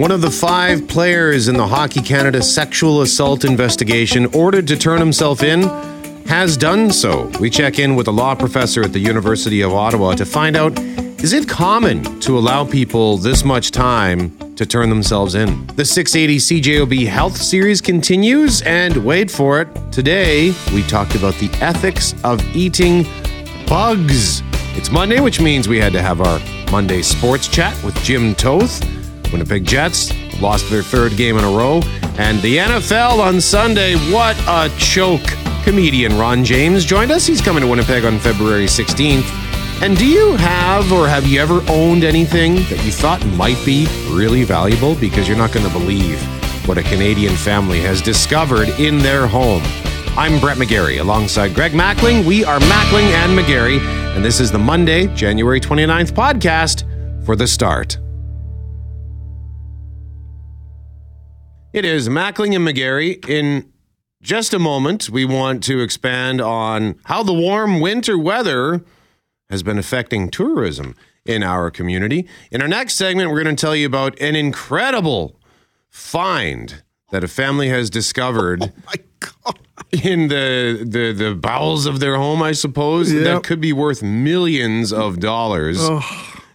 [0.00, 4.98] One of the five players in the Hockey Canada sexual assault investigation ordered to turn
[4.98, 5.64] himself in
[6.24, 7.30] has done so.
[7.38, 10.78] We check in with a law professor at the University of Ottawa to find out
[11.22, 15.66] is it common to allow people this much time to turn themselves in?
[15.76, 19.68] The 680 CJOB Health Series continues, and wait for it.
[19.92, 23.02] Today, we talked about the ethics of eating
[23.66, 24.42] bugs.
[24.78, 26.40] It's Monday, which means we had to have our
[26.72, 28.82] Monday sports chat with Jim Toth.
[29.32, 31.80] Winnipeg Jets lost their third game in a row.
[32.18, 35.24] And the NFL on Sunday, what a choke.
[35.64, 37.26] Comedian Ron James joined us.
[37.26, 39.28] He's coming to Winnipeg on February 16th.
[39.82, 43.86] And do you have or have you ever owned anything that you thought might be
[44.10, 44.94] really valuable?
[44.94, 46.20] Because you're not going to believe
[46.68, 49.62] what a Canadian family has discovered in their home.
[50.18, 52.26] I'm Brett McGarry alongside Greg Mackling.
[52.26, 53.80] We are Mackling and McGarry,
[54.14, 56.84] and this is the Monday, January 29th podcast
[57.24, 57.98] for the start.
[61.72, 63.26] It is Mackling and McGarry.
[63.28, 63.70] In
[64.22, 68.82] just a moment, we want to expand on how the warm winter weather
[69.48, 72.26] has been affecting tourism in our community.
[72.50, 75.36] In our next segment, we're going to tell you about an incredible
[75.88, 78.72] find that a family has discovered
[79.46, 79.52] Oh
[79.90, 83.24] in the, the the bowels of their home, I suppose, Yep.
[83.24, 85.78] that could be worth millions of dollars.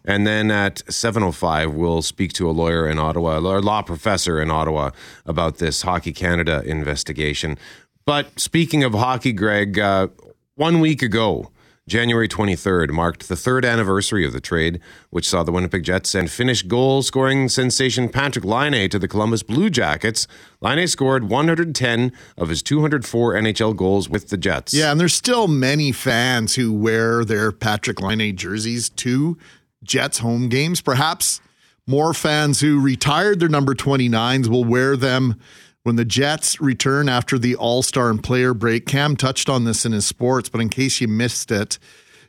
[0.08, 4.52] And then at 7.05, we'll speak to a lawyer in Ottawa, a law professor in
[4.52, 4.92] Ottawa,
[5.25, 7.58] about this Hockey Canada investigation.
[8.06, 10.08] But speaking of hockey, Greg, uh,
[10.56, 11.52] one week ago,
[11.88, 14.80] January 23rd, marked the third anniversary of the trade,
[15.11, 19.44] which saw the Winnipeg Jets send Finnish goal scoring sensation Patrick Laine to the Columbus
[19.44, 20.28] Blue Jackets.
[20.61, 24.73] Laine scored 110 of his 204 NHL goals with the Jets.
[24.73, 29.38] Yeah, and there's still many fans who wear their Patrick Laine jerseys to
[29.86, 30.81] Jets home games.
[30.81, 31.41] Perhaps
[31.88, 35.39] more fans who retired their number 29s will wear them
[35.83, 38.88] when the Jets return after the All Star and player break.
[38.88, 41.77] Cam touched on this in his sports, but in case you missed it,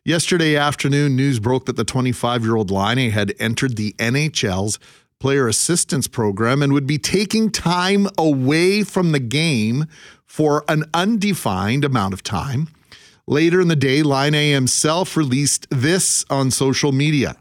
[0.04, 4.78] yesterday afternoon, news broke that the 25 year old Laine had entered the NHL's
[5.18, 9.86] player assistance program and would be taking time away from the game
[10.26, 12.68] for an undefined amount of time.
[13.26, 17.36] Later in the day, Laine himself released this on social media.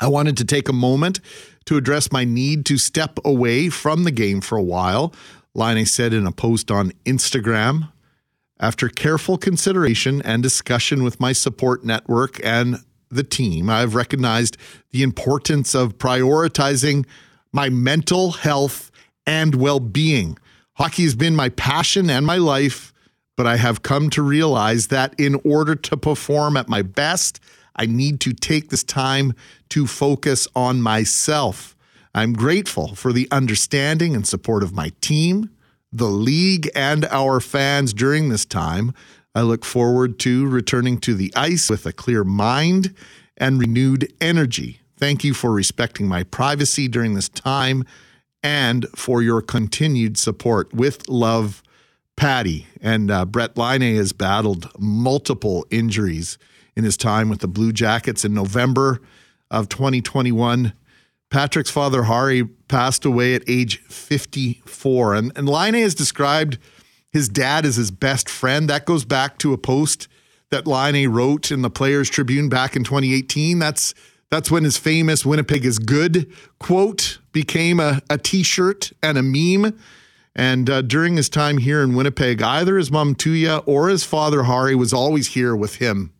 [0.00, 1.20] I wanted to take a moment
[1.66, 5.14] to address my need to step away from the game for a while,
[5.54, 7.90] Laine said in a post on Instagram.
[8.60, 12.78] After careful consideration and discussion with my support network and
[13.10, 14.56] the team, I've recognized
[14.90, 17.06] the importance of prioritizing
[17.52, 18.90] my mental health
[19.26, 20.38] and well being.
[20.74, 22.92] Hockey has been my passion and my life,
[23.36, 27.40] but I have come to realize that in order to perform at my best,
[27.76, 29.34] I need to take this time
[29.70, 31.76] to focus on myself.
[32.14, 35.50] I'm grateful for the understanding and support of my team,
[35.92, 38.94] the league, and our fans during this time.
[39.34, 42.94] I look forward to returning to the ice with a clear mind
[43.36, 44.80] and renewed energy.
[44.96, 47.84] Thank you for respecting my privacy during this time
[48.44, 50.72] and for your continued support.
[50.72, 51.64] With love,
[52.16, 52.66] Patty.
[52.80, 56.38] And uh, Brett Laine has battled multiple injuries
[56.76, 59.00] in his time with the Blue Jackets in November
[59.50, 60.72] of 2021.
[61.30, 65.14] Patrick's father, Hari, passed away at age 54.
[65.14, 66.58] And, and Laine has described
[67.10, 68.68] his dad as his best friend.
[68.68, 70.08] That goes back to a post
[70.50, 73.58] that Laine wrote in the Players Tribune back in 2018.
[73.58, 73.94] That's
[74.30, 79.78] that's when his famous Winnipeg is good quote became a, a t-shirt and a meme.
[80.34, 84.44] And uh, during his time here in Winnipeg, either his mom Tuija or his father
[84.44, 86.12] Hari was always here with him.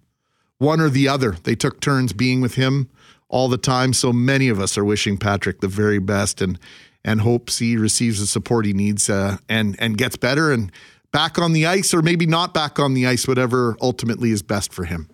[0.64, 1.36] One or the other.
[1.42, 2.88] They took turns being with him
[3.28, 3.92] all the time.
[3.92, 6.58] So many of us are wishing Patrick the very best and
[7.04, 10.72] and hopes he receives the support he needs uh, and and gets better and
[11.12, 14.72] back on the ice or maybe not back on the ice, whatever ultimately is best
[14.72, 15.08] for him.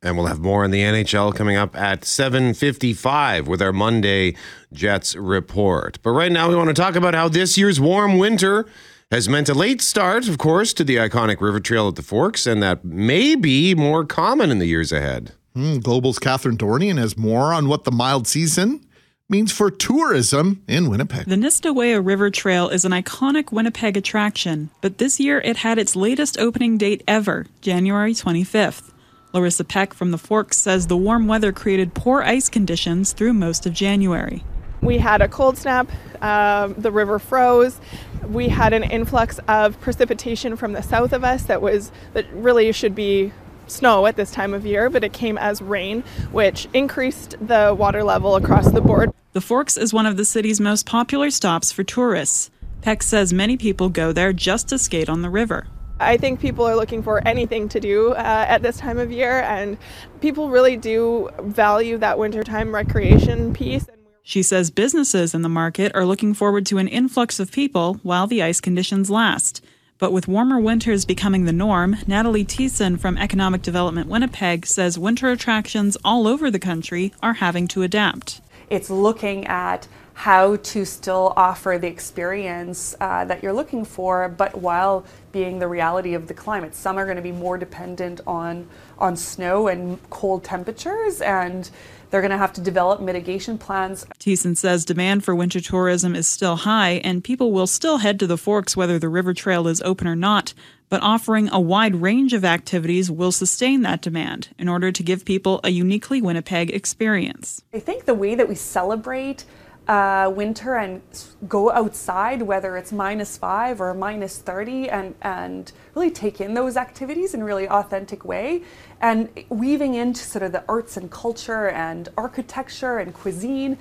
[0.00, 4.36] And we'll have more on the NHL coming up at 7:55 with our Monday
[4.72, 5.98] Jets report.
[6.02, 8.66] But right now we want to talk about how this year's warm winter
[9.10, 12.46] has meant a late start, of course, to the iconic river trail at the Forks
[12.46, 15.32] and that may be more common in the years ahead.
[15.56, 18.84] Mm, Global's Catherine Dornian has more on what the mild season
[19.30, 21.26] means for tourism in Winnipeg.
[21.26, 25.96] The Nestaweya River Trail is an iconic Winnipeg attraction, but this year it had its
[25.96, 28.92] latest opening date ever, January 25th.
[29.32, 33.66] Larissa Peck from the Forks says the warm weather created poor ice conditions through most
[33.66, 34.44] of January.
[34.80, 35.90] We had a cold snap,
[36.22, 37.80] um, the river froze.
[38.26, 42.72] We had an influx of precipitation from the south of us that was that really
[42.72, 43.32] should be
[43.66, 48.02] snow at this time of year, but it came as rain, which increased the water
[48.02, 49.12] level across the board.
[49.32, 52.50] The Forks is one of the city's most popular stops for tourists.
[52.80, 55.66] Peck says many people go there just to skate on the river.
[56.00, 59.40] I think people are looking for anything to do uh, at this time of year,
[59.40, 59.76] and
[60.20, 63.86] people really do value that wintertime recreation piece.
[64.28, 68.26] She says businesses in the market are looking forward to an influx of people while
[68.26, 69.64] the ice conditions last.
[69.96, 75.30] But with warmer winters becoming the norm, Natalie Thiessen from Economic Development Winnipeg says winter
[75.30, 78.42] attractions all over the country are having to adapt.
[78.68, 84.58] It's looking at how to still offer the experience uh, that you're looking for, but
[84.58, 86.74] while being the reality of the climate.
[86.74, 91.70] Some are going to be more dependent on on snow and cold temperatures, and
[92.10, 94.06] they're going to have to develop mitigation plans.
[94.18, 98.26] Thiessen says demand for winter tourism is still high, and people will still head to
[98.26, 100.54] the Forks whether the river trail is open or not.
[100.88, 105.26] But offering a wide range of activities will sustain that demand in order to give
[105.26, 107.62] people a uniquely Winnipeg experience.
[107.74, 109.44] I think the way that we celebrate
[109.88, 111.00] uh, winter and
[111.48, 116.76] go outside, whether it's minus five or minus 30, and, and really take in those
[116.76, 118.62] activities in a really authentic way.
[119.00, 123.78] And weaving into sort of the arts and culture and architecture and cuisine.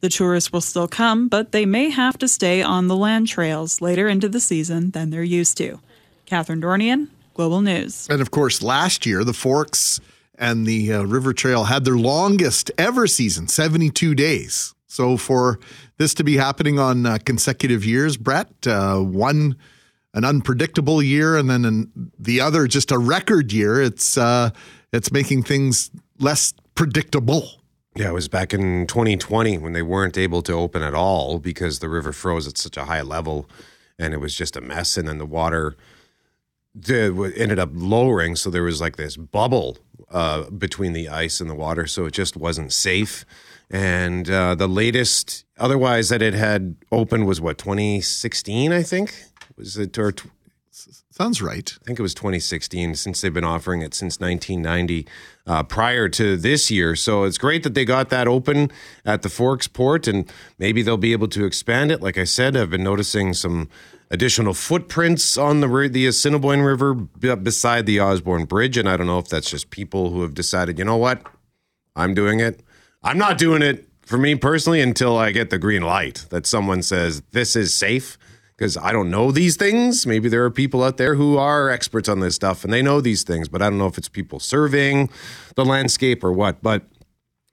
[0.00, 3.80] The tourists will still come, but they may have to stay on the land trails
[3.80, 5.80] later into the season than they're used to.
[6.24, 8.08] Catherine Dornian, Global News.
[8.08, 10.00] And of course, last year, the Forks
[10.38, 14.74] and the uh, River Trail had their longest ever season, 72 days.
[14.86, 15.60] So for
[15.98, 19.56] this to be happening on uh, consecutive years, Brett, uh, one
[20.14, 24.50] an unpredictable year and then an, the other just a record year, it's uh,
[24.92, 27.48] it's making things less predictable.
[27.96, 31.80] Yeah, it was back in 2020 when they weren't able to open at all because
[31.80, 33.48] the river froze at such a high level
[33.98, 34.96] and it was just a mess.
[34.96, 35.76] And then the water
[36.74, 38.36] the, ended up lowering.
[38.36, 39.78] So there was like this bubble
[40.10, 41.86] uh, between the ice and the water.
[41.86, 43.24] So it just wasn't safe.
[43.70, 49.14] And uh, the latest, otherwise, that it had opened was what 2016, I think.
[49.60, 50.14] Was it or
[50.70, 51.70] sounds right?
[51.82, 52.94] I think it was 2016.
[52.94, 55.06] Since they've been offering it since 1990,
[55.46, 56.96] uh, prior to this year.
[56.96, 58.70] So it's great that they got that open
[59.04, 62.00] at the Forks Port, and maybe they'll be able to expand it.
[62.00, 63.68] Like I said, I've been noticing some
[64.10, 69.18] additional footprints on the the Assiniboine River beside the Osborne Bridge, and I don't know
[69.18, 71.22] if that's just people who have decided, you know what,
[71.94, 72.62] I'm doing it.
[73.02, 76.82] I'm not doing it for me personally until I get the green light that someone
[76.82, 78.16] says this is safe
[78.60, 80.06] because I don't know these things.
[80.06, 83.00] Maybe there are people out there who are experts on this stuff and they know
[83.00, 85.08] these things, but I don't know if it's people serving
[85.56, 86.62] the landscape or what.
[86.62, 86.82] But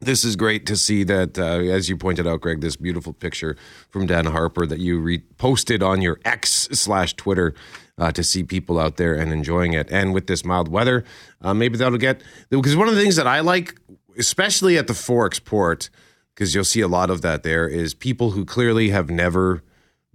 [0.01, 3.55] this is great to see that, uh, as you pointed out, Greg, this beautiful picture
[3.89, 7.55] from Dan Harper that you reposted on your X slash Twitter
[7.97, 9.89] uh, to see people out there and enjoying it.
[9.89, 11.05] And with this mild weather,
[11.39, 13.79] uh, maybe that'll get because one of the things that I like
[14.17, 15.89] especially at the Forks port,
[16.35, 19.63] because you'll see a lot of that there, is people who clearly have never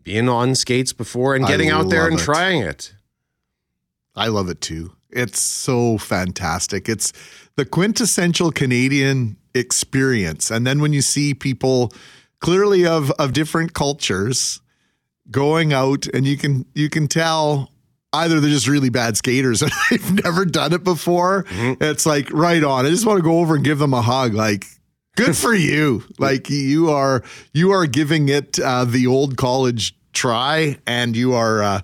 [0.04, 2.22] been on skates before and getting I out there and it.
[2.22, 2.94] trying it.
[4.14, 4.92] I love it too.
[5.10, 6.88] It's so fantastic.
[6.88, 7.12] It's
[7.56, 10.50] the quintessential Canadian experience.
[10.50, 11.92] And then when you see people
[12.40, 14.60] clearly of of different cultures
[15.30, 17.70] going out and you can you can tell
[18.12, 21.44] either they're just really bad skaters and they've never done it before.
[21.44, 21.82] Mm-hmm.
[21.82, 22.86] It's like right on.
[22.86, 24.34] I just want to go over and give them a hug.
[24.34, 24.66] Like,
[25.16, 26.04] good for you.
[26.18, 27.22] Like you are
[27.52, 31.80] you are giving it uh, the old college try, and you are, uh,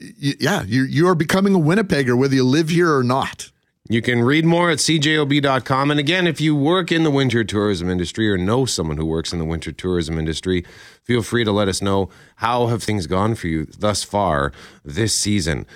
[0.00, 3.50] y- yeah, you you are becoming a Winnipegger whether you live here or not.
[3.88, 5.90] You can read more at cjob.com.
[5.90, 9.32] And again, if you work in the winter tourism industry or know someone who works
[9.32, 10.64] in the winter tourism industry,
[11.02, 14.52] feel free to let us know how have things gone for you thus far
[14.84, 15.66] this season.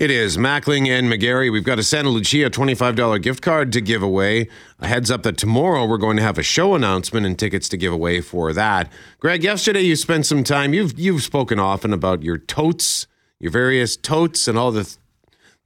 [0.00, 1.52] It is Mackling and McGarry.
[1.52, 4.48] We've got a Santa Lucia $25 gift card to give away.
[4.78, 7.76] A heads up that tomorrow we're going to have a show announcement and tickets to
[7.76, 8.90] give away for that.
[9.18, 13.08] Greg, yesterday you spent some time, you've, you've spoken often about your totes,
[13.40, 14.96] your various totes and all the th-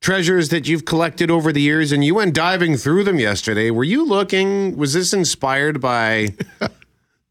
[0.00, 3.70] treasures that you've collected over the years, and you went diving through them yesterday.
[3.70, 6.34] Were you looking, was this inspired by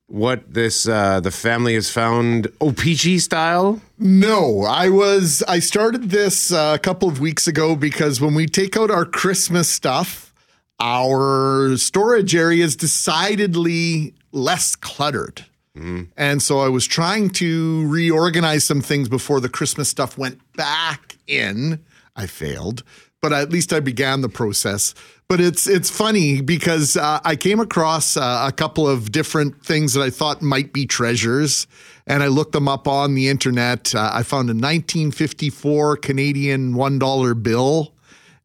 [0.08, 3.82] what this uh, the family has found O-Pee-Chee style?
[3.98, 8.46] No, I was I started this uh, a couple of weeks ago because when we
[8.46, 10.34] take out our Christmas stuff,
[10.80, 15.46] our storage area is decidedly less cluttered.
[15.78, 16.10] Mm.
[16.16, 21.18] And so I was trying to reorganize some things before the Christmas stuff went back
[21.26, 21.84] in.
[22.16, 22.84] I failed.
[23.24, 24.94] But at least I began the process.
[25.30, 29.94] But it's it's funny because uh, I came across uh, a couple of different things
[29.94, 31.66] that I thought might be treasures,
[32.06, 33.96] and I looked them up on the internet.
[33.96, 37.94] Uh, I found a 1954 Canadian one dollar bill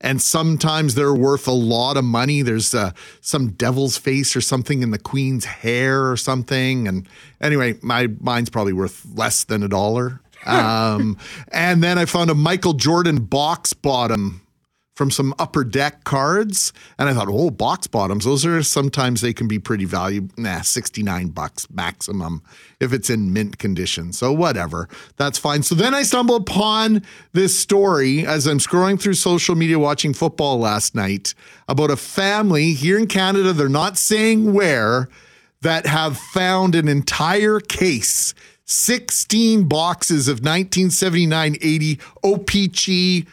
[0.01, 2.43] and sometimes they're worth a lot of money.
[2.43, 6.87] There's uh, some devil's face or something in the queen's hair or something.
[6.87, 7.09] And
[7.41, 10.21] anyway, my mine's probably worth less than a dollar.
[10.47, 11.19] Um,
[11.51, 14.41] and then I found a Michael Jordan box bottom
[14.99, 16.73] from some upper deck cards.
[16.99, 20.35] And I thought, oh, box bottoms, those are sometimes they can be pretty valuable.
[20.37, 22.43] Nah, 69 bucks maximum
[22.81, 24.13] if it's in mint condition.
[24.13, 25.63] So whatever, that's fine.
[25.63, 30.59] So then I stumble upon this story as I'm scrolling through social media watching football
[30.59, 31.33] last night
[31.69, 33.53] about a family here in Canada.
[33.53, 35.09] They're not saying where
[35.61, 43.27] that have found an entire case 16 boxes of 1979 80 OPC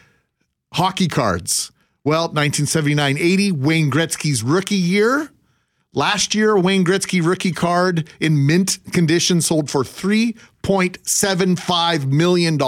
[0.75, 1.71] hockey cards.
[2.03, 5.31] Well, 1979 80, Wayne Gretzky's rookie year.
[5.93, 12.59] Last year, Wayne Gretzky rookie card in mint condition sold for $3.75 million.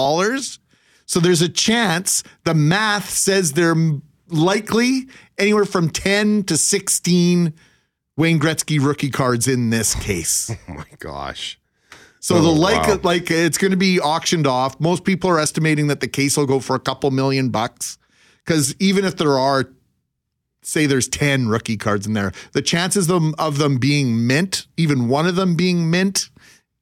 [1.06, 3.76] So there's a chance the math says they're
[4.30, 7.54] likely anywhere from 10 to 16
[8.16, 10.50] Wayne Gretzky rookie cards in this case.
[10.70, 11.60] Oh my gosh.
[12.20, 13.00] So Oh, the like wow.
[13.04, 14.80] like it's going to be auctioned off.
[14.80, 17.98] Most people are estimating that the case will go for a couple million bucks
[18.46, 19.70] because even if there are
[20.64, 24.68] say there's 10 rookie cards in there, the chances of them, of them being mint,
[24.76, 26.30] even one of them being mint,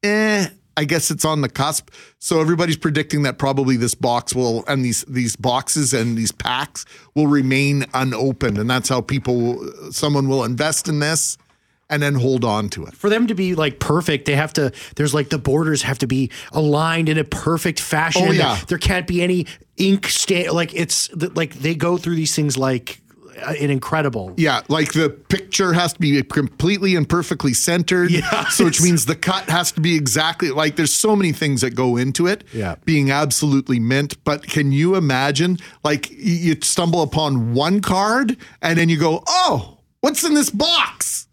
[0.01, 1.89] eh, I guess it's on the cusp.
[2.17, 6.85] So everybody's predicting that probably this box will and these these boxes and these packs
[7.13, 11.37] will remain unopened and that's how people someone will invest in this
[11.89, 12.95] and then hold on to it.
[12.95, 14.71] for them to be like perfect, they have to.
[14.95, 18.23] There's like the borders have to be aligned in a perfect fashion.
[18.27, 18.59] Oh, yeah.
[18.67, 19.45] there can't be any
[19.77, 20.49] ink stain.
[20.51, 23.01] Like it's like they go through these things like
[23.45, 24.33] uh, an incredible.
[24.37, 28.09] Yeah, like the picture has to be completely and perfectly centered.
[28.09, 31.61] Yeah, So which means the cut has to be exactly like there's so many things
[31.61, 32.45] that go into it.
[32.53, 32.75] Yeah.
[32.85, 34.23] Being absolutely mint.
[34.23, 39.77] But can you imagine like you stumble upon one card and then you go, oh,
[40.01, 41.24] what's in this box?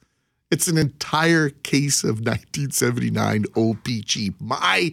[0.52, 4.34] It's an entire case of 1979 OPC.
[4.38, 4.92] My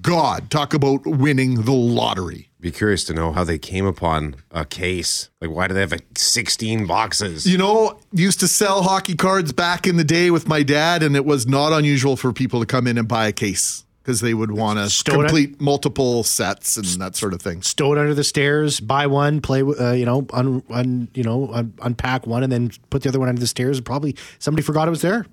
[0.00, 2.48] God, talk about winning the lottery.
[2.60, 5.28] Be curious to know how they came upon a case.
[5.40, 7.44] Like, why do they have like 16 boxes?
[7.44, 11.16] You know, used to sell hockey cards back in the day with my dad, and
[11.16, 14.34] it was not unusual for people to come in and buy a case because they
[14.34, 15.24] would want to Stow it.
[15.26, 17.62] complete multiple sets and that sort of thing.
[17.62, 21.48] Stow it under the stairs, buy one, play, uh, you know, un, un, you know,
[21.52, 23.80] un, unpack one, and then put the other one under the stairs.
[23.80, 25.26] Probably somebody forgot it was there.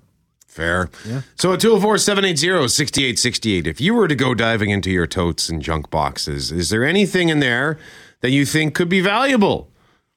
[0.46, 0.90] Fair.
[1.04, 1.22] Yeah.
[1.34, 5.60] So at 204 780 6868, if you were to go diving into your totes and
[5.60, 7.78] junk boxes, is there anything in there
[8.20, 9.68] that you think could be valuable?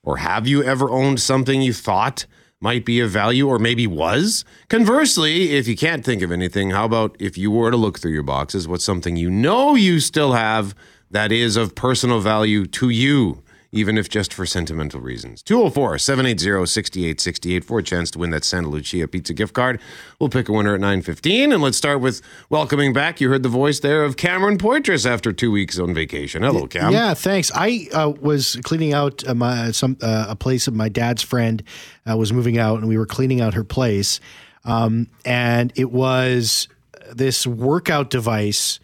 [0.04, 2.28] Or have you ever owned something you thought
[2.62, 4.46] might be of value or maybe was?
[4.70, 8.14] Conversely, if you can't think of anything, how about if you were to look through
[8.14, 10.74] your boxes, what's something you know you still have
[11.10, 13.44] that is of personal value to you?
[13.72, 15.42] Even if just for sentimental reasons.
[15.44, 19.80] 204 780 6868 for a chance to win that Santa Lucia pizza gift card.
[20.20, 23.22] We'll pick a winner at 9.15, and let's start with welcoming back.
[23.22, 26.44] You heard the voice there of Cameron Poitras after two weeks on vacation.
[26.44, 26.92] Hello, Cam.
[26.92, 27.52] Yeah, thanks.
[27.56, 31.64] I uh, was cleaning out uh, my some uh, a place of my dad's friend
[32.10, 34.20] uh, was moving out, and we were cleaning out her place,
[34.66, 36.68] um, and it was
[37.14, 38.80] this workout device.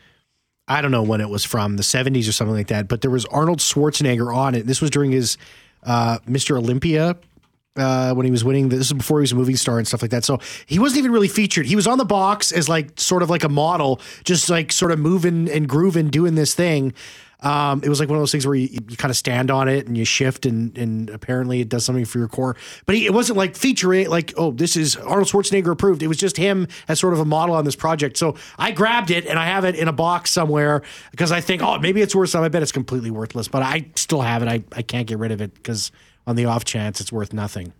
[0.67, 3.11] I don't know when it was from the 70s or something like that, but there
[3.11, 4.67] was Arnold Schwarzenegger on it.
[4.67, 5.37] This was during his
[5.83, 6.57] uh, Mr.
[6.57, 7.15] Olympia
[7.77, 8.69] uh, when he was winning.
[8.69, 10.25] This is before he was a movie star and stuff like that.
[10.25, 11.65] So he wasn't even really featured.
[11.65, 14.91] He was on the box as like sort of like a model, just like sort
[14.91, 16.93] of moving and grooving, doing this thing.
[17.41, 19.67] Um, it was like one of those things where you, you kind of stand on
[19.67, 22.55] it and you shift, and and apparently it does something for your core.
[22.85, 26.01] But he, it wasn't like featuring like oh this is Arnold Schwarzenegger approved.
[26.01, 28.17] It was just him as sort of a model on this project.
[28.17, 31.61] So I grabbed it and I have it in a box somewhere because I think
[31.61, 32.43] oh maybe it's worth some.
[32.43, 34.47] I bet it's completely worthless, but I still have it.
[34.47, 35.91] I I can't get rid of it because
[36.25, 37.73] on the off chance it's worth nothing.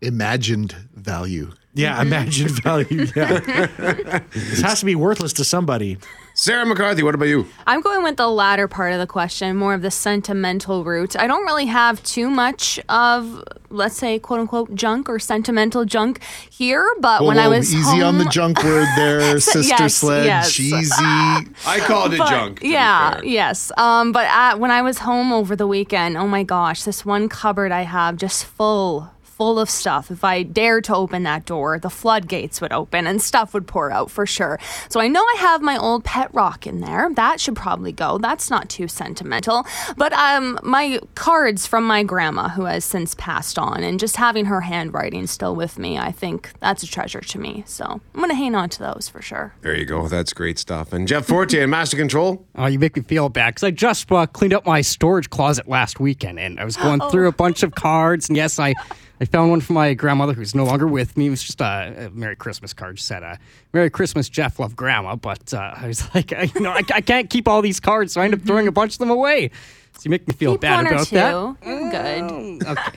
[0.00, 1.52] Imagined value.
[1.74, 3.06] Yeah, imagined value.
[3.14, 3.38] Yeah,
[4.32, 5.98] this has to be worthless to somebody.
[6.42, 7.46] Sarah McCarthy, what about you?
[7.68, 11.14] I'm going with the latter part of the question, more of the sentimental route.
[11.16, 16.18] I don't really have too much of, let's say, quote unquote, junk or sentimental junk
[16.50, 20.52] here, but when I was easy on the junk word there, sister Yes, sled, yes.
[20.52, 20.90] cheesy.
[21.00, 22.56] I called it But- junk.
[22.58, 23.24] to be Yeah, fair.
[23.24, 23.70] yes.
[23.76, 27.28] Um, but uh, when I was home over the weekend, oh my gosh, this one
[27.28, 29.11] cupboard I have just full,
[29.42, 30.08] full full of stuff.
[30.12, 33.90] If I dared to open that door, the floodgates would open and stuff would pour
[33.90, 34.56] out for sure.
[34.88, 37.10] So I know I have my old pet rock in there.
[37.16, 38.18] That should probably go.
[38.18, 39.66] That's not too sentimental.
[39.96, 44.44] But um, my cards from my grandma, who has since passed on, and just having
[44.44, 47.64] her handwriting still with me, I think that's a treasure to me.
[47.66, 49.54] So I'm going to hang on to those for sure.
[49.62, 50.06] There you go.
[50.08, 50.92] That's great stuff.
[50.92, 52.46] And Jeff Forte and Master Control.
[52.54, 55.66] Oh, you make me feel bad because I just uh, cleaned up my storage closet
[55.68, 57.10] last weekend and I was going Oh.
[57.10, 58.28] through a bunch of cards.
[58.28, 58.74] And yes, I,
[59.22, 61.28] I found one from my grandmother who's no longer with me.
[61.28, 62.96] It was just a, a Merry Christmas card.
[62.96, 63.36] Just said, uh,
[63.72, 65.14] Merry Christmas, Jeff, love grandma.
[65.14, 68.14] But uh, I was like, I, you know, I, I can't keep all these cards,
[68.14, 69.52] so I end up throwing a bunch of them away.
[69.92, 71.60] So you make me feel Keep bad about that.
[71.60, 72.66] Good.
[72.66, 72.92] Okay.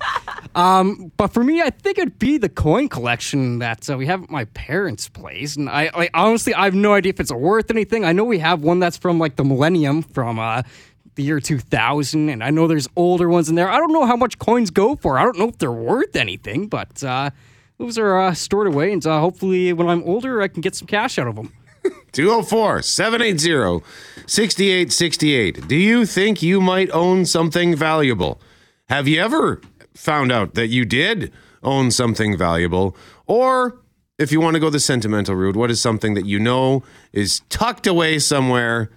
[0.56, 4.24] Um, but for me, I think it'd be the coin collection that uh, we have
[4.24, 7.70] at my parents' place, and I, I honestly I have no idea if it's worth
[7.70, 8.04] anything.
[8.04, 10.64] I know we have one that's from like the millennium from uh,
[11.16, 13.70] the year 2000, and I know there's older ones in there.
[13.70, 15.18] I don't know how much coins go for.
[15.18, 17.32] I don't know if they're worth anything, but uh,
[17.78, 20.88] those are uh, stored away, and uh, hopefully when I'm older, I can get some
[20.88, 21.54] cash out of them.
[22.12, 23.86] 204 780
[24.28, 25.68] 6868.
[25.68, 28.40] Do you think you might own something valuable?
[28.90, 29.62] Have you ever
[29.94, 31.32] found out that you did
[31.64, 32.96] own something valuable?
[33.28, 33.80] Or
[34.18, 37.42] if you want to go the sentimental route, what is something that you know is
[37.50, 38.90] tucked away somewhere?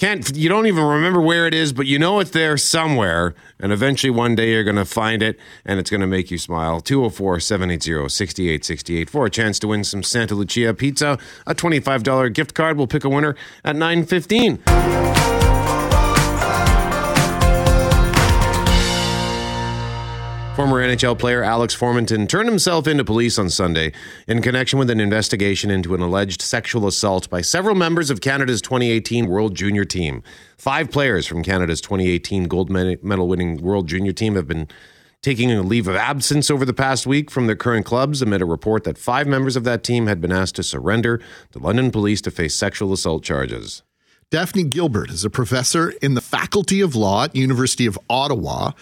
[0.00, 3.70] Can't you don't even remember where it is, but you know it's there somewhere, and
[3.70, 6.80] eventually one day you're going to find it and it's going to make you smile.
[6.80, 12.54] 204 780 6868 for a chance to win some Santa Lucia pizza, a $25 gift
[12.54, 12.78] card.
[12.78, 15.19] We'll pick a winner at 915.
[20.56, 23.92] Former NHL player Alex Formenton turned himself into police on Sunday
[24.26, 28.60] in connection with an investigation into an alleged sexual assault by several members of Canada's
[28.60, 30.22] 2018 World Junior Team.
[30.58, 34.68] Five players from Canada's 2018 gold medal winning World Junior Team have been
[35.22, 38.46] taking a leave of absence over the past week from their current clubs amid a
[38.46, 42.20] report that five members of that team had been asked to surrender to London police
[42.20, 43.82] to face sexual assault charges.
[44.30, 48.72] Daphne Gilbert is a professor in the Faculty of Law at University of Ottawa.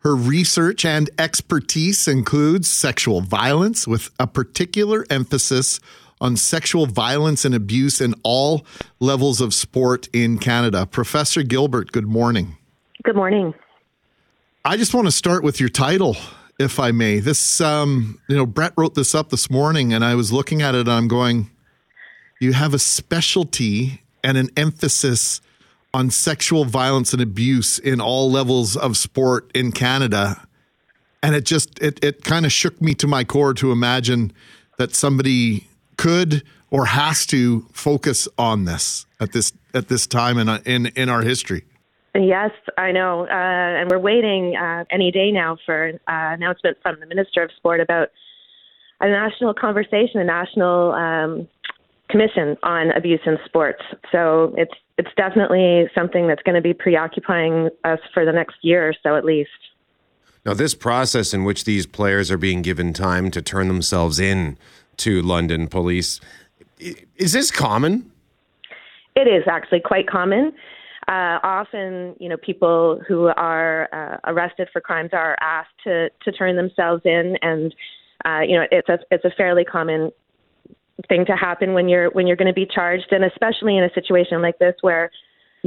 [0.00, 5.80] Her research and expertise includes sexual violence with a particular emphasis
[6.20, 8.64] on sexual violence and abuse in all
[9.00, 10.86] levels of sport in Canada.
[10.86, 12.56] Professor Gilbert, good morning.
[13.02, 13.54] Good morning.
[14.64, 16.16] I just want to start with your title,
[16.60, 17.18] if I may.
[17.18, 20.74] This, um, you know, Brett wrote this up this morning, and I was looking at
[20.74, 21.50] it, and I'm going,
[22.40, 25.40] you have a specialty and an emphasis
[25.94, 30.46] on sexual violence and abuse in all levels of sport in Canada.
[31.22, 34.32] And it just, it, it kind of shook me to my core to imagine
[34.76, 40.48] that somebody could or has to focus on this at this at this time in
[40.64, 41.64] in in our history.
[42.14, 43.26] Yes, I know.
[43.26, 47.42] Uh, and we're waiting uh, any day now for an uh, announcement from the Minister
[47.42, 48.08] of Sport about
[49.00, 51.48] a national conversation, a national um,
[52.08, 53.82] commission on abuse in sports.
[54.10, 58.88] So it's it's definitely something that's going to be preoccupying us for the next year
[58.88, 59.50] or so at least.
[60.44, 64.58] Now, this process in which these players are being given time to turn themselves in
[64.98, 66.20] to London police,
[66.78, 68.10] is this common?
[69.14, 70.52] It is actually quite common.
[71.06, 76.30] Uh, often, you know, people who are uh, arrested for crimes are asked to to
[76.30, 77.74] turn themselves in, and
[78.24, 80.12] uh, you know, it's a it's a fairly common
[81.08, 83.92] thing to happen when you're when you're going to be charged, and especially in a
[83.94, 85.10] situation like this where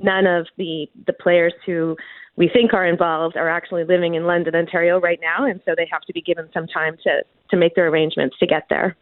[0.01, 1.95] none of the the players who
[2.35, 5.87] we think are involved are actually living in London, Ontario right now, and so they
[5.91, 8.95] have to be given some time to to make their arrangements to get there.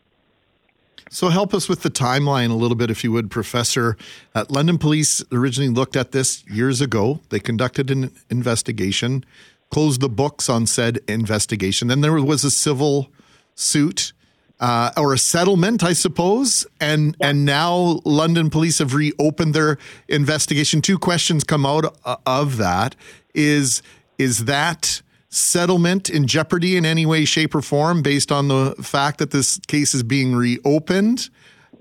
[1.12, 3.98] So help us with the timeline a little bit, if you would, Professor.
[4.36, 7.20] Uh, London Police originally looked at this years ago.
[7.30, 9.26] They conducted an investigation,
[9.72, 11.88] closed the books on said investigation.
[11.88, 13.10] Then there was a civil
[13.56, 14.13] suit
[14.60, 16.65] uh, or a settlement, I suppose.
[16.80, 20.82] And and now London Police have reopened their investigation.
[20.82, 22.95] Two questions come out uh, of that:
[23.34, 23.82] is
[24.17, 29.19] is that settlement in jeopardy in any way, shape, or form based on the fact
[29.19, 31.30] that this case is being reopened?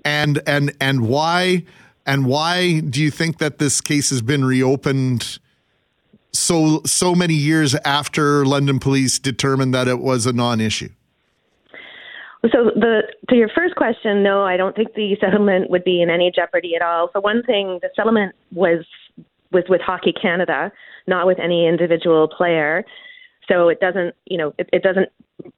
[0.05, 1.65] And and and why
[2.07, 5.39] and why do you think that this case has been reopened
[6.33, 10.91] so so many years after London Police determined that it was a non-issue?
[12.43, 16.09] So the to your first question, no, I don't think the settlement would be in
[16.11, 17.09] any jeopardy at all.
[17.13, 18.85] For one thing, the settlement was
[19.51, 20.71] was with Hockey Canada,
[21.07, 22.85] not with any individual player.
[23.49, 25.09] So it doesn't, you know, it, it doesn't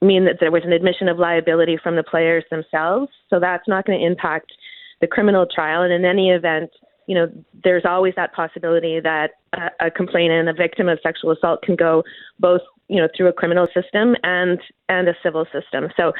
[0.00, 3.10] mean that there was an admission of liability from the players themselves.
[3.28, 4.52] So that's not going to impact
[5.00, 5.82] the criminal trial.
[5.82, 6.70] And in any event,
[7.06, 7.26] you know,
[7.64, 12.04] there's always that possibility that a, a complainant, a victim of sexual assault, can go
[12.38, 15.88] both you know, through a criminal system and and a civil system.
[15.96, 16.12] So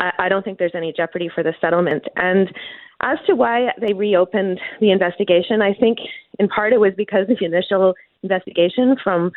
[0.00, 2.04] I, I don't think there's any jeopardy for the settlement.
[2.16, 2.48] And
[3.02, 5.98] as to why they reopened the investigation, I think
[6.38, 9.30] in part it was because of the initial investigation from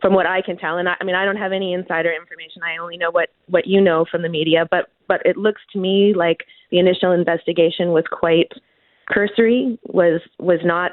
[0.00, 2.62] from what I can tell, and I, I mean I don't have any insider information.
[2.62, 5.78] I only know what what you know from the media, but but it looks to
[5.78, 8.50] me like the initial investigation was quite
[9.10, 10.92] cursory, was was not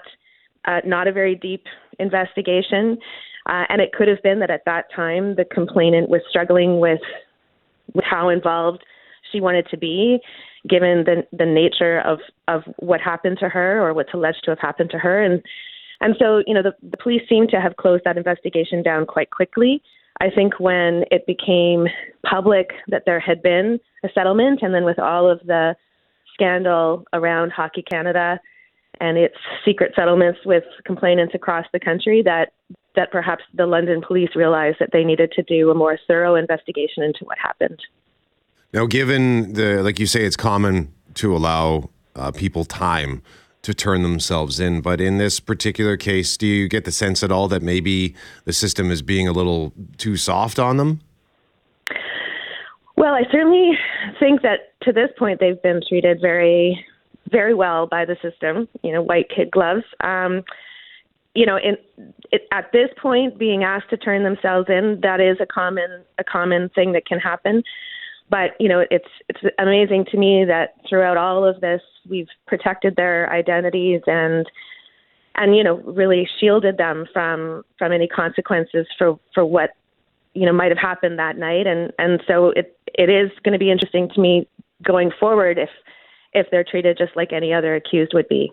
[0.65, 1.63] uh, not a very deep
[1.99, 2.97] investigation,
[3.45, 6.99] uh, and it could have been that at that time the complainant was struggling with
[7.93, 8.84] with how involved
[9.32, 10.20] she wanted to be,
[10.68, 14.60] given the the nature of of what happened to her or what's alleged to have
[14.60, 15.42] happened to her, and
[16.02, 19.32] and so you know the, the police seem to have closed that investigation down quite
[19.32, 19.82] quickly.
[20.20, 21.86] I think when it became
[22.28, 25.76] public that there had been a settlement, and then with all of the
[26.34, 28.40] scandal around Hockey Canada
[29.00, 32.52] and its secret settlements with complainants across the country, that
[32.96, 37.04] that perhaps the London police realized that they needed to do a more thorough investigation
[37.04, 37.80] into what happened.
[38.73, 43.21] Now, given the like you say, it's common to allow uh, people time
[43.62, 44.82] to turn themselves in.
[44.82, 48.53] But in this particular case, do you get the sense at all that maybe the
[48.53, 51.01] system is being a little too soft on them?
[52.95, 53.73] Well, I certainly
[54.19, 56.84] think that to this point they've been treated very,
[57.30, 58.67] very well by the system.
[58.84, 59.84] You know, white kid gloves.
[60.01, 60.43] Um,
[61.36, 61.77] you know, in,
[62.32, 66.23] it, at this point, being asked to turn themselves in, that is a common a
[66.23, 67.63] common thing that can happen.
[68.30, 72.96] But you know, it's it's amazing to me that throughout all of this, we've protected
[72.96, 74.46] their identities and
[75.36, 79.72] and you know really shielded them from from any consequences for for what
[80.34, 81.68] you know might have happened that night.
[81.68, 84.48] And and so it it is going to be interesting to me
[84.84, 85.70] going forward if
[86.34, 88.52] if they're treated just like any other accused would be.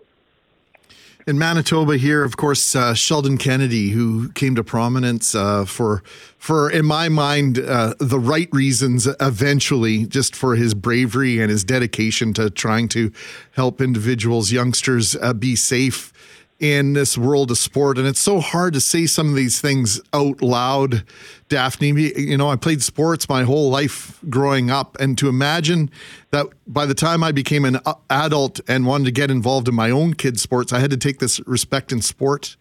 [1.27, 6.03] In Manitoba, here, of course, uh, Sheldon Kennedy, who came to prominence uh, for,
[6.37, 9.07] for in my mind, uh, the right reasons.
[9.19, 13.11] Eventually, just for his bravery and his dedication to trying to
[13.53, 16.13] help individuals, youngsters, uh, be safe
[16.59, 17.97] in this world of sport.
[17.97, 21.03] And it's so hard to say some of these things out loud,
[21.49, 21.89] Daphne.
[21.89, 24.95] You know, I played sports my whole life growing up.
[24.99, 25.91] And to imagine
[26.31, 29.89] that by the time I became an adult and wanted to get involved in my
[29.89, 32.55] own kids' sports, I had to take this respect in sport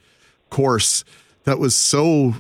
[0.51, 1.05] course
[1.45, 2.35] that was so,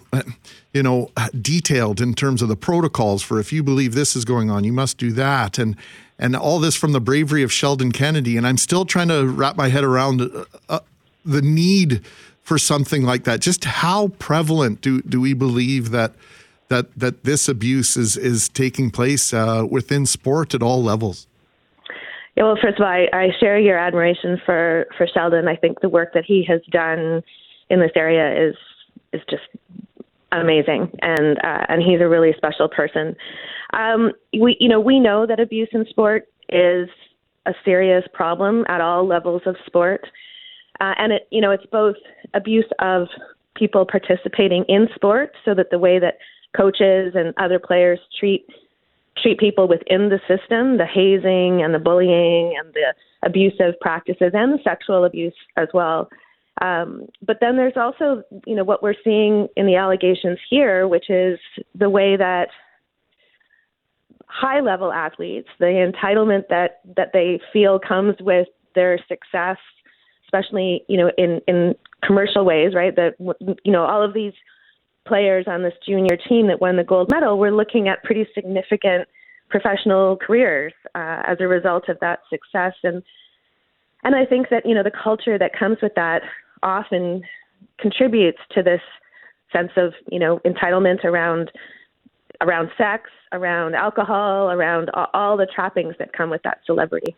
[0.73, 4.51] you know, detailed in terms of the protocols for if you believe this is going
[4.51, 5.59] on, you must do that.
[5.59, 5.77] And,
[6.19, 8.37] and all this from the bravery of Sheldon Kennedy.
[8.37, 10.81] And I'm still trying to wrap my head around uh,
[11.25, 12.05] the need
[12.41, 13.41] for something like that?
[13.41, 16.13] Just how prevalent do, do we believe that
[16.69, 21.27] that that this abuse is is taking place uh, within sport at all levels?
[22.37, 25.47] Yeah, well, first of all, I, I share your admiration for for Sheldon.
[25.47, 27.23] I think the work that he has done
[27.71, 28.57] in this area is
[29.13, 29.45] is just
[30.33, 33.15] amazing, and uh, and he's a really special person.
[33.73, 36.89] Um, we you know we know that abuse in sport is
[37.47, 40.07] a serious problem at all levels of sport.
[40.81, 41.97] Uh, and it, you know, it's both
[42.35, 43.09] abuse of
[43.55, 46.19] people participating in sports, so that the way that
[46.57, 48.47] coaches and other players treat
[49.23, 52.93] treat people within the system, the hazing and the bullying and the
[53.25, 56.11] abusive practices and the sexual abuse as well.
[56.61, 61.11] Um, but then there's also, you know, what we're seeing in the allegations here, which
[61.11, 61.39] is
[61.75, 62.49] the way that
[64.27, 69.59] high level athletes, the entitlement that that they feel comes with their success
[70.35, 72.95] especially you know in in commercial ways, right?
[72.97, 73.15] That
[73.65, 74.33] you know all of these
[75.07, 79.09] players on this junior team that won the gold medal were looking at pretty significant
[79.51, 83.03] professional careers uh, as a result of that success, and
[84.03, 86.23] and I think that you know the culture that comes with that
[86.63, 87.23] often
[87.79, 88.81] contributes to this
[89.53, 91.51] sense of you know entitlement around
[92.41, 97.15] around sex, around alcohol, around all the trappings that come with that celebrity.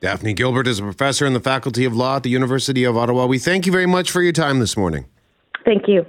[0.00, 3.26] Daphne Gilbert is a professor in the Faculty of Law at the University of Ottawa.
[3.26, 5.04] We thank you very much for your time this morning.
[5.64, 6.06] Thank you.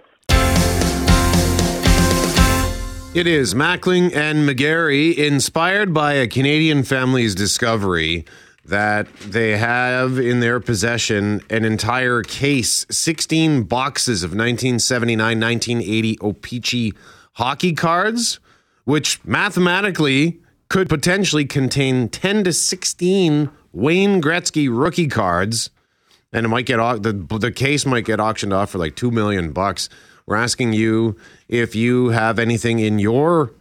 [3.13, 8.23] It is Mackling and McGarry, inspired by a Canadian family's discovery
[8.63, 16.93] that they have in their possession an entire case 16 boxes of 1979 1980 O-Pee-Chee
[17.33, 18.39] hockey cards,
[18.85, 20.40] which mathematically
[20.71, 25.69] could potentially contain 10 to 16 Wayne Gretzky rookie cards,
[26.31, 29.51] and it might get the the case might get auctioned off for like two million
[29.51, 29.89] bucks.
[30.25, 31.17] We're asking you
[31.49, 33.51] if you have anything in your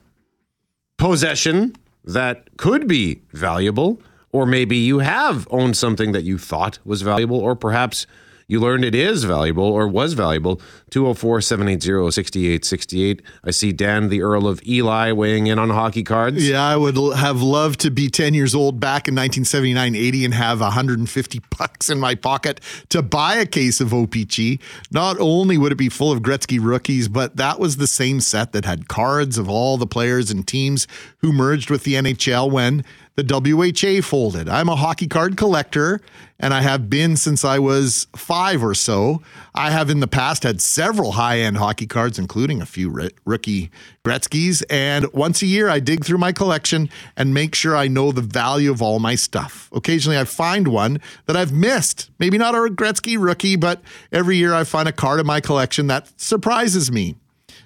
[0.99, 7.03] possession that could be valuable, or maybe you have owned something that you thought was
[7.03, 8.07] valuable, or perhaps
[8.51, 10.61] you learned it is valuable or was valuable.
[10.91, 13.23] 204 780 6868.
[13.45, 16.49] I see Dan, the Earl of Eli, weighing in on hockey cards.
[16.49, 20.35] Yeah, I would have loved to be 10 years old back in 1979 80 and
[20.35, 24.61] have 150 bucks in my pocket to buy a case of OPC.
[24.91, 28.51] Not only would it be full of Gretzky rookies, but that was the same set
[28.51, 32.85] that had cards of all the players and teams who merged with the NHL when
[33.23, 34.49] the WHA folded.
[34.49, 36.01] I'm a hockey card collector
[36.41, 39.21] and I have been since I was five or so.
[39.55, 43.11] I have in the past had several high end hockey cards, including a few r-
[43.27, 43.71] rookie
[44.05, 44.63] Gretzky's.
[44.71, 48.23] And once a year, I dig through my collection and make sure I know the
[48.23, 49.69] value of all my stuff.
[49.73, 52.11] Occasionally, I find one that I've missed.
[52.19, 55.89] Maybe not a Gretzky rookie, but every year I find a card in my collection
[55.89, 57.17] that surprises me.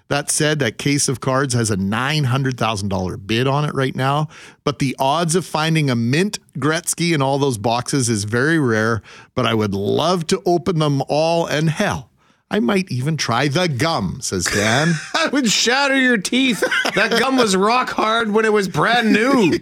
[0.08, 4.28] That said, that case of cards has a $900,000 bid on it right now,
[4.62, 9.02] but the odds of finding a mint Gretzky in all those boxes is very rare,
[9.34, 12.10] but I would love to open them all and hell.
[12.50, 14.92] I might even try the gum, says Dan.
[15.14, 16.62] That would shatter your teeth.
[16.94, 19.58] That gum was rock hard when it was brand new.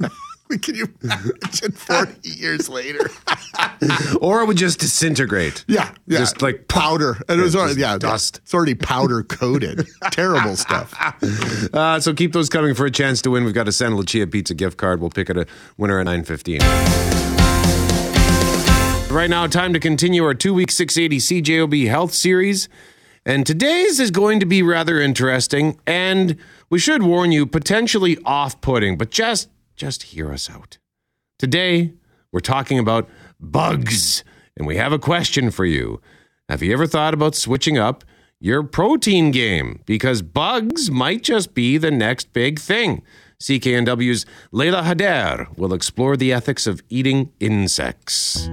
[0.62, 3.10] Can you imagine 40 years later?
[4.20, 5.64] or it would just disintegrate.
[5.68, 6.18] Yeah, yeah.
[6.18, 7.16] Just like powder.
[7.28, 8.40] And it was already, yeah, dust.
[8.42, 9.88] It's already powder coated.
[10.10, 10.94] Terrible stuff.
[11.72, 13.44] Uh, so keep those coming for a chance to win.
[13.44, 15.00] We've got a Santa Lucia Pizza gift card.
[15.00, 16.60] We'll pick it a winner at 9.15.
[19.10, 22.68] Right now, time to continue our two-week 680 CJOB Health Series.
[23.24, 26.36] And today's is going to be rather interesting, and
[26.68, 30.78] we should warn you, potentially off-putting, but just just hear us out.
[31.38, 31.94] Today,
[32.32, 33.08] we're talking about
[33.40, 34.24] bugs,
[34.56, 36.00] and we have a question for you.
[36.48, 38.04] Have you ever thought about switching up
[38.40, 39.80] your protein game?
[39.86, 43.02] Because bugs might just be the next big thing.
[43.40, 48.48] CKNW's Leila Hader will explore the ethics of eating insects.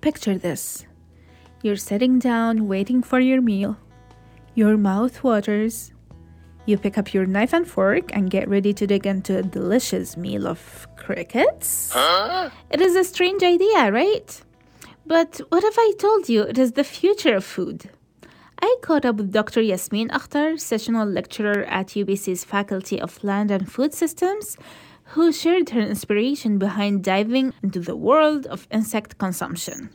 [0.00, 0.84] Picture this
[1.62, 3.78] you're sitting down waiting for your meal,
[4.54, 5.93] your mouth waters.
[6.66, 10.16] You pick up your knife and fork and get ready to dig into a delicious
[10.16, 11.92] meal of crickets.
[12.70, 14.42] It is a strange idea, right?
[15.06, 17.90] But what if I told you it is the future of food?
[18.62, 19.60] I caught up with Dr.
[19.60, 24.56] Yasmin Akhtar, sessional lecturer at UBC's Faculty of Land and Food Systems,
[25.08, 29.90] who shared her inspiration behind diving into the world of insect consumption.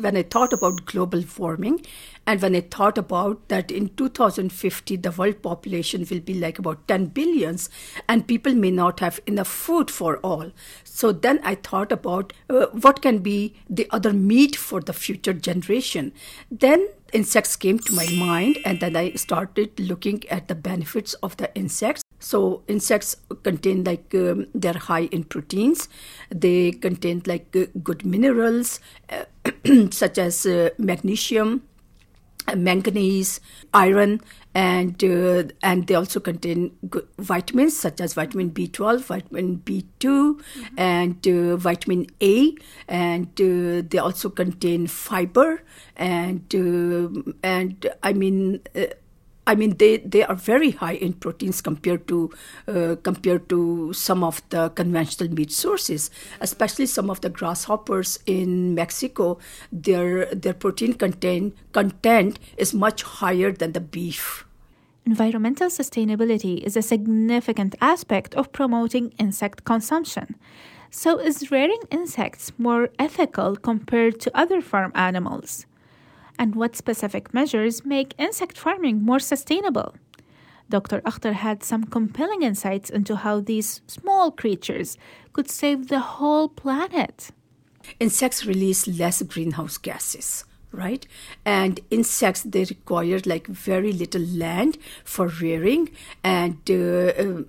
[0.00, 1.84] when I thought about global warming
[2.26, 6.86] and when I thought about that in 2050 the world population will be like about
[6.88, 7.70] 10 billions
[8.08, 10.50] and people may not have enough food for all.
[10.84, 15.32] So then I thought about uh, what can be the other meat for the future
[15.32, 16.12] generation.
[16.50, 21.36] Then insects came to my mind and then I started looking at the benefits of
[21.36, 22.02] the insects.
[22.18, 25.88] So insects contain like um, they're high in proteins.
[26.30, 29.24] They contain like uh, good minerals uh,
[29.90, 31.62] such as uh, magnesium,
[32.54, 33.40] manganese,
[33.74, 34.20] iron,
[34.54, 36.76] and uh, and they also contain
[37.18, 40.40] vitamins such as vitamin B12, vitamin B2,
[40.76, 42.54] and uh, vitamin A,
[42.88, 45.62] and uh, they also contain fiber,
[45.96, 48.60] and uh, and I mean.
[49.46, 52.30] I mean, they, they are very high in proteins compared to
[52.66, 58.74] uh, compared to some of the conventional meat sources, especially some of the grasshoppers in
[58.74, 59.38] Mexico.
[59.70, 64.44] Their their protein content content is much higher than the beef.
[65.06, 70.34] Environmental sustainability is a significant aspect of promoting insect consumption.
[70.90, 75.66] So, is rearing insects more ethical compared to other farm animals?
[76.38, 79.94] And what specific measures make insect farming more sustainable?
[80.68, 81.00] Dr.
[81.02, 84.98] Akhtar had some compelling insights into how these small creatures
[85.32, 87.30] could save the whole planet.
[88.00, 91.06] Insects release less greenhouse gases right
[91.44, 95.88] and insects they require like very little land for rearing
[96.22, 97.42] and uh, uh,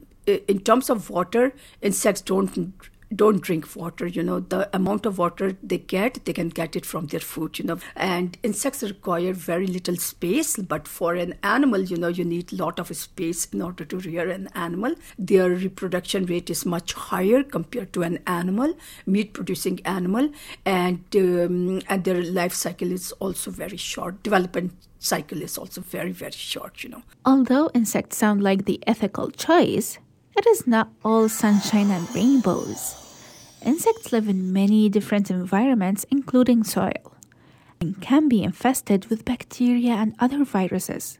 [0.48, 2.74] in terms of water insects don't
[3.16, 6.86] don't drink water you know the amount of water they get they can get it
[6.86, 7.80] from their food you know.
[7.96, 12.80] And insects require very little space but for an animal you know you need lot
[12.80, 14.96] of space in order to rear an animal.
[15.18, 20.30] Their reproduction rate is much higher compared to an animal meat producing animal
[20.66, 24.24] and um, and their life cycle is also very short.
[24.24, 27.04] Development cycle is also very very short you know.
[27.26, 30.00] Although insects sound like the ethical choice,
[30.38, 32.96] it is not all sunshine and rainbows.
[33.66, 37.14] Insects live in many different environments, including soil,
[37.82, 41.18] and can be infested with bacteria and other viruses.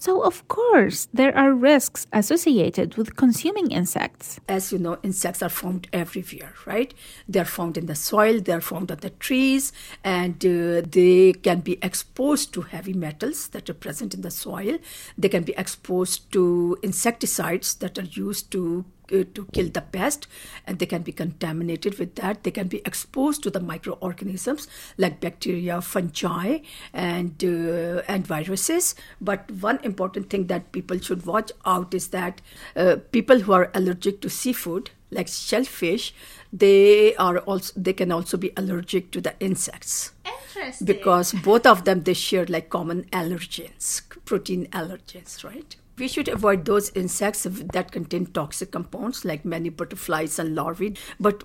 [0.00, 4.40] So, of course, there are risks associated with consuming insects.
[4.48, 6.94] As you know, insects are found everywhere, right?
[7.28, 11.78] They're found in the soil, they're found on the trees, and uh, they can be
[11.82, 14.78] exposed to heavy metals that are present in the soil.
[15.18, 20.26] They can be exposed to insecticides that are used to to kill the pest
[20.66, 22.44] and they can be contaminated with that.
[22.44, 24.68] They can be exposed to the microorganisms
[24.98, 26.58] like bacteria fungi
[26.92, 28.94] and uh, and viruses.
[29.20, 32.40] But one important thing that people should watch out is that
[32.76, 36.14] uh, people who are allergic to seafood like shellfish
[36.52, 40.12] they are also they can also be allergic to the insects.
[40.24, 40.86] Interesting.
[40.86, 46.64] because both of them they share like common allergens protein allergens right we should avoid
[46.64, 50.96] those insects that contain toxic compounds like many butterflies and larvae.
[51.20, 51.44] But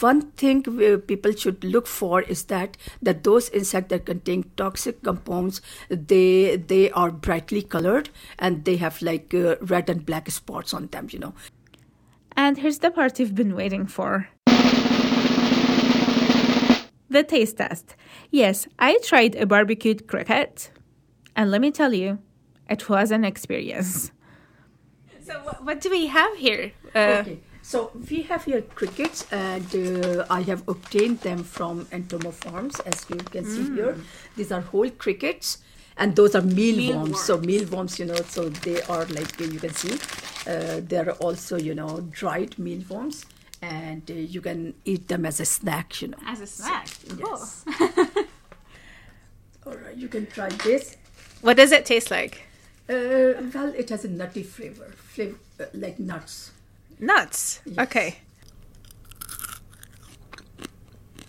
[0.00, 0.62] one thing
[1.06, 6.90] people should look for is that that those insects that contain toxic compounds they they
[6.90, 11.08] are brightly colored and they have like uh, red and black spots on them.
[11.10, 11.34] You know.
[12.36, 14.28] And here's the part you've been waiting for.
[17.08, 17.94] The taste test.
[18.30, 20.70] Yes, I tried a barbecued cricket,
[21.36, 22.18] and let me tell you,
[22.68, 24.10] it was an experience.
[25.24, 26.72] So, what do we have here?
[26.94, 27.38] Uh, okay.
[27.62, 33.06] So we have here crickets, and uh, I have obtained them from Entomo Farms, as
[33.08, 33.74] you can see Mm.
[33.74, 33.96] here.
[34.36, 35.58] These are whole crickets,
[35.96, 37.22] and those are mealworms.
[37.24, 39.94] So mealworms, you know, so they are like you can see,
[40.46, 43.24] uh, they're also you know dried mealworms,
[43.62, 46.18] and uh, you can eat them as a snack, you know.
[46.26, 46.88] As a snack.
[47.18, 47.64] Yes.
[49.66, 50.98] All right, you can try this.
[51.40, 52.42] What does it taste like?
[52.88, 56.52] Uh, well, it has a nutty flavor, flavor uh, like nuts.
[56.98, 57.60] Nuts.
[57.78, 58.18] Okay.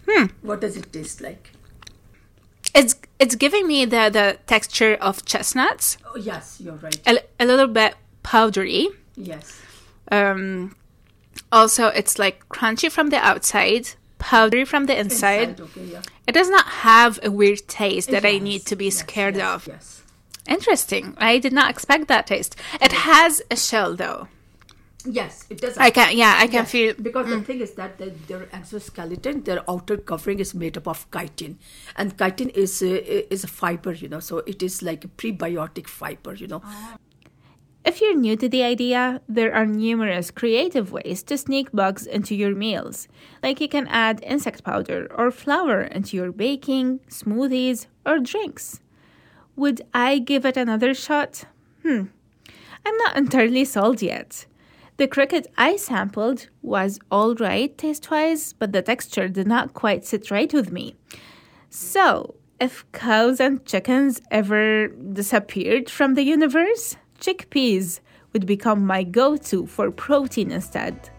[0.08, 0.26] Hmm.
[0.42, 1.52] What does it taste like?
[2.74, 7.00] It's it's giving me the the texture of chestnuts, Oh, yes, you're right.
[7.08, 8.90] a, a little bit powdery.
[9.16, 9.62] Yes.
[10.12, 10.76] Um,
[11.52, 13.90] also, it's like crunchy from the outside,
[14.20, 15.50] powdery from the inside.
[15.50, 16.02] Inside, okay, yeah.
[16.28, 19.56] It does not have a weird taste that I need to be yes, scared yes,
[19.56, 19.68] of.
[19.68, 20.04] Yes.
[20.48, 21.16] Interesting.
[21.18, 22.56] I did not expect that taste.
[22.82, 24.28] It has a shell though.
[25.08, 25.78] Yes, it does.
[25.78, 29.44] I can yeah, I can Yes, feel because the thing is that the, their exoskeleton,
[29.44, 31.60] their outer covering is made up of chitin,
[31.96, 32.88] and chitin is uh,
[33.30, 34.20] is a fiber, you know.
[34.20, 36.64] So it is like a prebiotic fiber, you know.
[37.86, 42.34] If you're new to the idea, there are numerous creative ways to sneak bugs into
[42.34, 43.08] your meals.
[43.44, 48.80] Like you can add insect powder or flour into your baking, smoothies, or drinks.
[49.56, 51.46] Would I give it another shot?
[51.82, 52.04] Hmm.
[52.86, 54.46] I'm not entirely sold yet.
[54.98, 60.30] The cricket I sampled was alright taste wise, but the texture did not quite sit
[60.32, 60.96] right with me.
[61.70, 68.00] So, if cows and chickens ever disappeared from the universe, chickpeas
[68.32, 71.10] would become my go to for protein instead.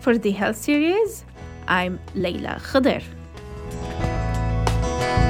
[0.00, 1.24] For the health series,
[1.66, 3.02] I'm Leila Khadir.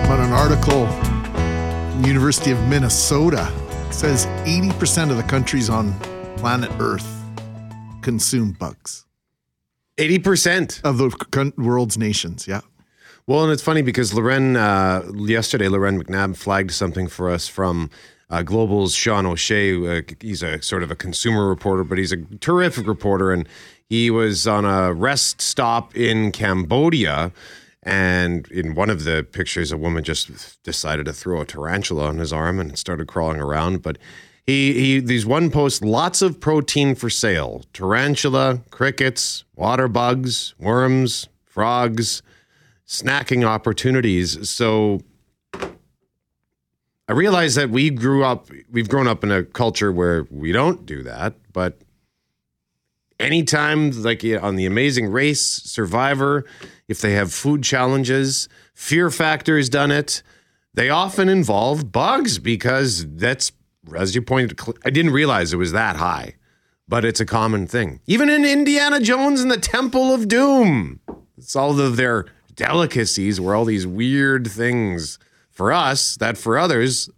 [0.06, 0.86] But an article,
[2.06, 3.50] University of Minnesota,
[3.90, 5.92] says 80% of the countries on
[6.36, 7.06] planet Earth
[8.02, 9.06] consume bugs.
[9.96, 10.82] 80%.
[10.84, 12.60] Of the world's nations, yeah.
[13.26, 17.90] Well, and it's funny because Loren, uh, yesterday, Loren McNabb flagged something for us from
[18.30, 19.98] uh, Global's Sean O'Shea.
[19.98, 23.32] Uh, he's a sort of a consumer reporter, but he's a terrific reporter.
[23.32, 23.46] And
[23.88, 27.32] he was on a rest stop in Cambodia.
[27.88, 32.18] And in one of the pictures, a woman just decided to throw a tarantula on
[32.18, 33.80] his arm and started crawling around.
[33.80, 33.96] But
[34.46, 41.28] he, he these one post lots of protein for sale tarantula, crickets, water bugs, worms,
[41.46, 42.22] frogs
[42.86, 44.50] snacking opportunities.
[44.50, 45.00] So
[45.54, 50.84] I realize that we grew up, we've grown up in a culture where we don't
[50.84, 51.78] do that, but
[53.18, 56.44] anytime, like on The Amazing Race, Survivor,
[56.86, 60.22] if they have food challenges, Fear Factor has done it.
[60.74, 63.52] They often involve bugs because that's,
[63.96, 66.36] as you pointed, I didn't realize it was that high,
[66.86, 68.00] but it's a common thing.
[68.06, 71.00] Even in Indiana Jones and the Temple of Doom,
[71.36, 75.18] it's all of their delicacies were all these weird things
[75.50, 77.08] for us that for others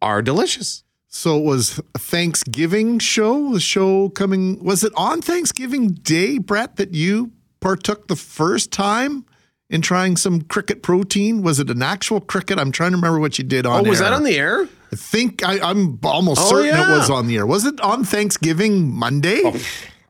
[0.00, 0.84] are delicious.
[1.16, 3.52] So it was a Thanksgiving show.
[3.52, 9.24] The show coming was it on Thanksgiving Day, Brett, that you partook the first time
[9.70, 11.42] in trying some cricket protein?
[11.42, 12.58] Was it an actual cricket?
[12.58, 13.86] I'm trying to remember what you did on.
[13.86, 14.10] Oh, was air.
[14.10, 14.68] that on the air?
[14.92, 16.92] I think I, I'm almost Oh, certain yeah.
[16.92, 17.46] it was on the air.
[17.46, 19.40] Was it on Thanksgiving Monday?
[19.44, 19.56] Oh.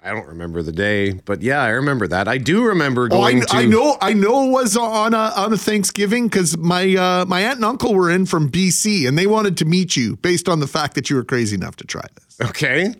[0.05, 2.29] I don't remember the day, but yeah, I remember that.
[2.29, 3.57] I do remember Oh, I, going to.
[3.57, 7.41] I know, I know, it was on a on a Thanksgiving because my uh, my
[7.41, 10.61] aunt and uncle were in from BC and they wanted to meet you based on
[10.61, 12.49] the fact that you were crazy enough to try this.
[12.51, 12.95] Okay.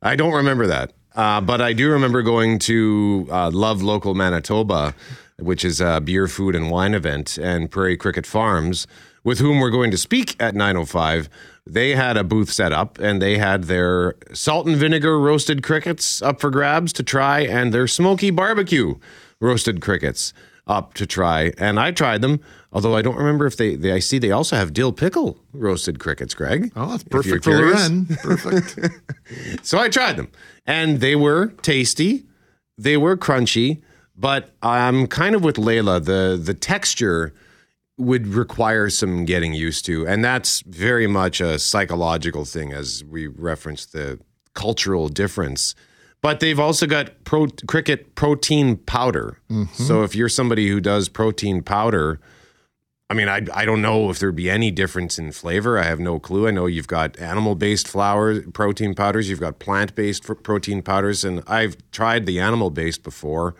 [0.00, 0.92] I don't remember that.
[1.14, 4.94] Uh, but I do remember going to uh, Love Local Manitoba,
[5.38, 8.86] which is a beer, food, and wine event, and Prairie Cricket Farms,
[9.24, 11.28] with whom we're going to speak at 9.05.
[11.68, 16.22] They had a booth set up, and they had their salt and vinegar roasted crickets
[16.22, 18.94] up for grabs to try, and their smoky barbecue
[19.40, 20.32] roasted crickets
[20.66, 21.52] up to try.
[21.58, 22.40] And I tried them,
[22.72, 25.98] although I don't remember if they, they I see they also have dill pickle roasted
[25.98, 26.72] crickets, Greg.
[26.76, 27.52] Oh, that's perfect for.
[27.52, 28.06] Loren.
[28.06, 28.78] Perfect.
[29.62, 30.30] So I tried them,
[30.66, 32.24] and they were tasty.
[32.78, 33.82] They were crunchy,
[34.16, 36.00] but I'm kind of with Leila.
[36.00, 37.34] The the texture
[37.98, 43.26] would require some getting used to, and that's very much a psychological thing, as we
[43.26, 44.18] referenced the
[44.54, 45.74] cultural difference.
[46.20, 49.38] But they've also got pro, cricket protein powder.
[49.50, 49.82] Mm-hmm.
[49.82, 52.20] So if you're somebody who does protein powder,
[53.10, 55.78] I mean, I, I don't know if there'd be any difference in flavor.
[55.78, 56.46] I have no clue.
[56.46, 61.24] I know you've got animal based flour protein powders, you've got plant based protein powders,
[61.24, 63.54] and I've tried the animal based before.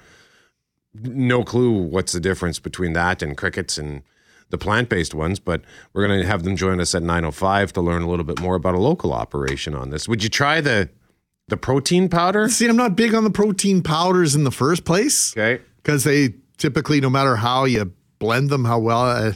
[0.94, 4.02] No clue what's the difference between that and crickets and
[4.50, 7.80] the plant based ones, but we're going to have them join us at 9.05 to
[7.80, 10.08] learn a little bit more about a local operation on this.
[10.08, 10.88] Would you try the
[11.48, 12.48] the protein powder?
[12.48, 15.36] See, I'm not big on the protein powders in the first place.
[15.36, 15.62] Okay.
[15.78, 19.32] Because they typically, no matter how you blend them, how well, uh,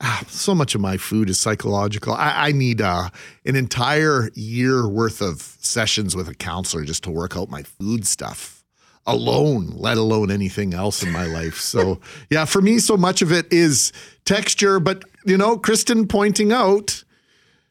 [0.00, 2.12] ah, so much of my food is psychological.
[2.14, 3.10] I, I need uh,
[3.44, 8.04] an entire year worth of sessions with a counselor just to work out my food
[8.04, 8.63] stuff
[9.06, 11.58] alone, let alone anything else in my life.
[11.58, 12.00] So,
[12.30, 13.92] yeah, for me, so much of it is
[14.24, 14.80] texture.
[14.80, 17.04] But, you know, Kristen pointing out,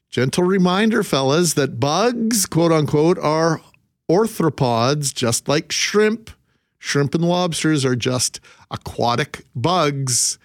[0.10, 3.62] gentle reminder, fellas, that bugs, quote unquote, are
[4.10, 6.30] arthropods, just like shrimp.
[6.78, 10.38] Shrimp and lobsters are just aquatic bugs.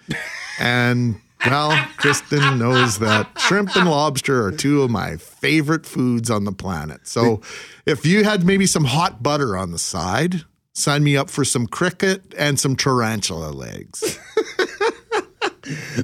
[0.59, 6.45] and, well, Kristen knows that shrimp and lobster are two of my favorite foods on
[6.45, 7.07] the planet.
[7.07, 7.41] So
[7.85, 10.45] if you had maybe some hot butter on the side,
[10.79, 14.19] sign me up for some cricket and some tarantula legs.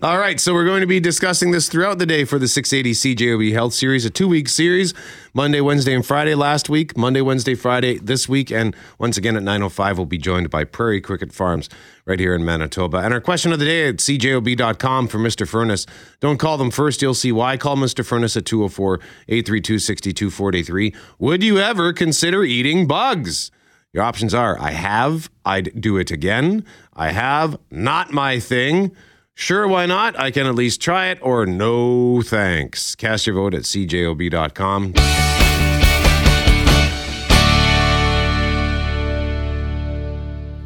[0.04, 3.16] All right, so we're going to be discussing this throughout the day for the 680
[3.16, 4.94] CJOB Health Series, a two week series,
[5.34, 9.44] Monday, Wednesday, and Friday last week, Monday, Wednesday, Friday this week, and once again at
[9.44, 11.70] 9.05, we'll be joined by Prairie Cricket Farms
[12.06, 12.98] right here in Manitoba.
[12.98, 15.48] And our question of the day at cjob.com for Mr.
[15.48, 15.88] Furnace.
[16.20, 17.58] Don't call them first, you'll see why.
[17.58, 18.06] Call Mr.
[18.06, 19.00] Furnace at 204
[19.30, 20.94] 832 6243.
[21.18, 23.52] Would you ever consider eating bugs?
[23.96, 28.94] Your options are I have, I'd do it again, I have, not my thing.
[29.36, 30.20] Sure, why not?
[30.20, 32.94] I can at least try it, or no thanks.
[32.96, 34.94] Cast your vote at cjob.com.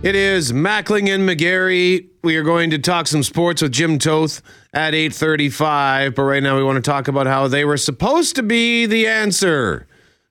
[0.01, 2.07] It is Mackling and McGarry.
[2.23, 4.41] We are going to talk some sports with Jim Toth
[4.73, 8.43] at 8:35, but right now we want to talk about how they were supposed to
[8.43, 9.86] be the answer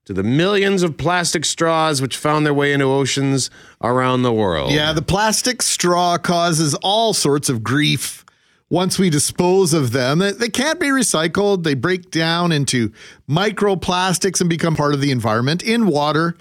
[0.08, 3.50] to the millions of plastic straws which found their way into oceans
[3.82, 4.72] around the world.
[4.72, 8.24] Yeah, the plastic straw causes all sorts of grief
[8.70, 10.20] once we dispose of them.
[10.20, 11.62] They- can't be recycled.
[11.62, 12.90] They break down into
[13.28, 16.38] microplastics and become part of the environment in water,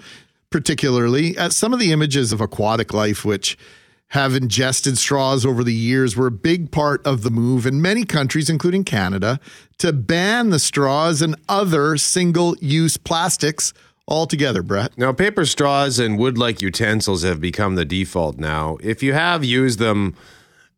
[0.48, 1.36] particularly.
[1.36, 3.58] Uh, some of the images of aquatic life, which
[4.08, 8.04] have ingested straws over the years, were a big part of the move in many
[8.04, 9.38] countries, including Canada,
[9.76, 13.74] to ban the straws and other single use plastics
[14.06, 14.96] altogether, Brett.
[14.96, 18.78] Now, paper straws and wood like utensils have become the default now.
[18.82, 20.14] If you have used them,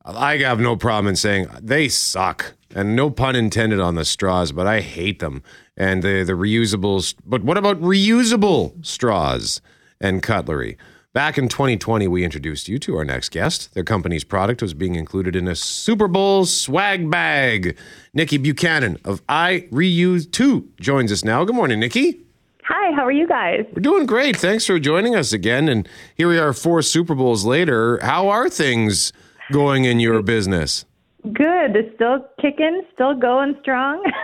[0.04, 2.54] I have no problem in saying they suck.
[2.74, 5.42] And no pun intended on the straws, but I hate them.
[5.76, 7.14] And the, the reusables.
[7.24, 9.60] But what about reusable straws
[10.00, 10.76] and cutlery?
[11.12, 13.74] Back in 2020, we introduced you to our next guest.
[13.74, 17.76] Their company's product was being included in a Super Bowl swag bag.
[18.14, 21.42] Nikki Buchanan of I Reuse 2 joins us now.
[21.42, 22.20] Good morning, Nikki.
[22.62, 23.66] Hi, how are you guys?
[23.74, 24.36] We're doing great.
[24.36, 25.68] Thanks for joining us again.
[25.68, 27.98] And here we are, four Super Bowls later.
[28.02, 29.12] How are things
[29.50, 30.84] going in your business?
[31.24, 31.74] Good.
[31.74, 34.04] It's still kicking, still going strong.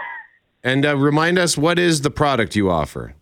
[0.64, 3.14] And uh, remind us, what is the product you offer?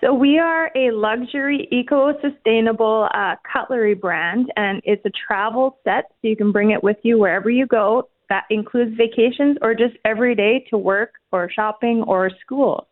[0.00, 6.04] So, we are a luxury, eco sustainable uh, cutlery brand, and it's a travel set
[6.08, 8.08] so you can bring it with you wherever you go.
[8.28, 12.86] That includes vacations or just every day to work or shopping or school.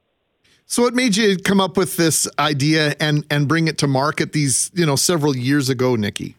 [0.65, 4.33] So what made you come up with this idea and and bring it to market
[4.33, 6.35] these, you know, several years ago, Nikki?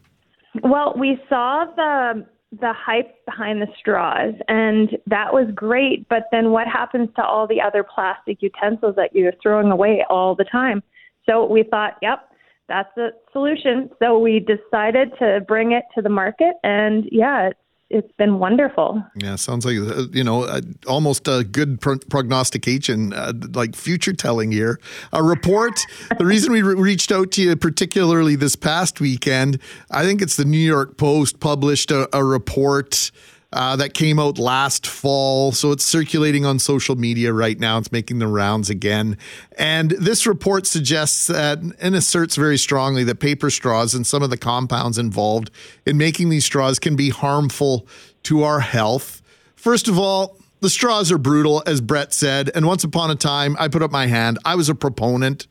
[0.62, 6.50] Well, we saw the the hype behind the straws and that was great, but then
[6.50, 10.82] what happens to all the other plastic utensils that you're throwing away all the time?
[11.28, 12.20] So we thought, yep,
[12.68, 13.90] that's a solution.
[13.98, 17.60] So we decided to bring it to the market, and yeah, it's
[17.90, 19.02] it's been wonderful.
[19.16, 24.12] Yeah, sounds like uh, you know uh, almost a good pro- prognostication, uh, like future
[24.12, 24.78] telling here.
[25.12, 25.80] A report.
[26.18, 29.58] the reason we re- reached out to you, particularly this past weekend,
[29.90, 33.10] I think it's the New York Post published a, a report
[33.52, 35.52] uh, that came out last fall.
[35.52, 37.78] So it's circulating on social media right now.
[37.78, 39.16] It's making the rounds again.
[39.56, 44.30] And this report suggests that and asserts very strongly that paper straws and some of
[44.30, 45.50] the compounds involved
[45.86, 47.86] in making these straws can be harmful
[48.24, 49.22] to our health.
[49.56, 52.50] First of all, the straws are brutal, as Brett said.
[52.54, 54.38] And once upon a time, I put up my hand.
[54.44, 55.46] I was a proponent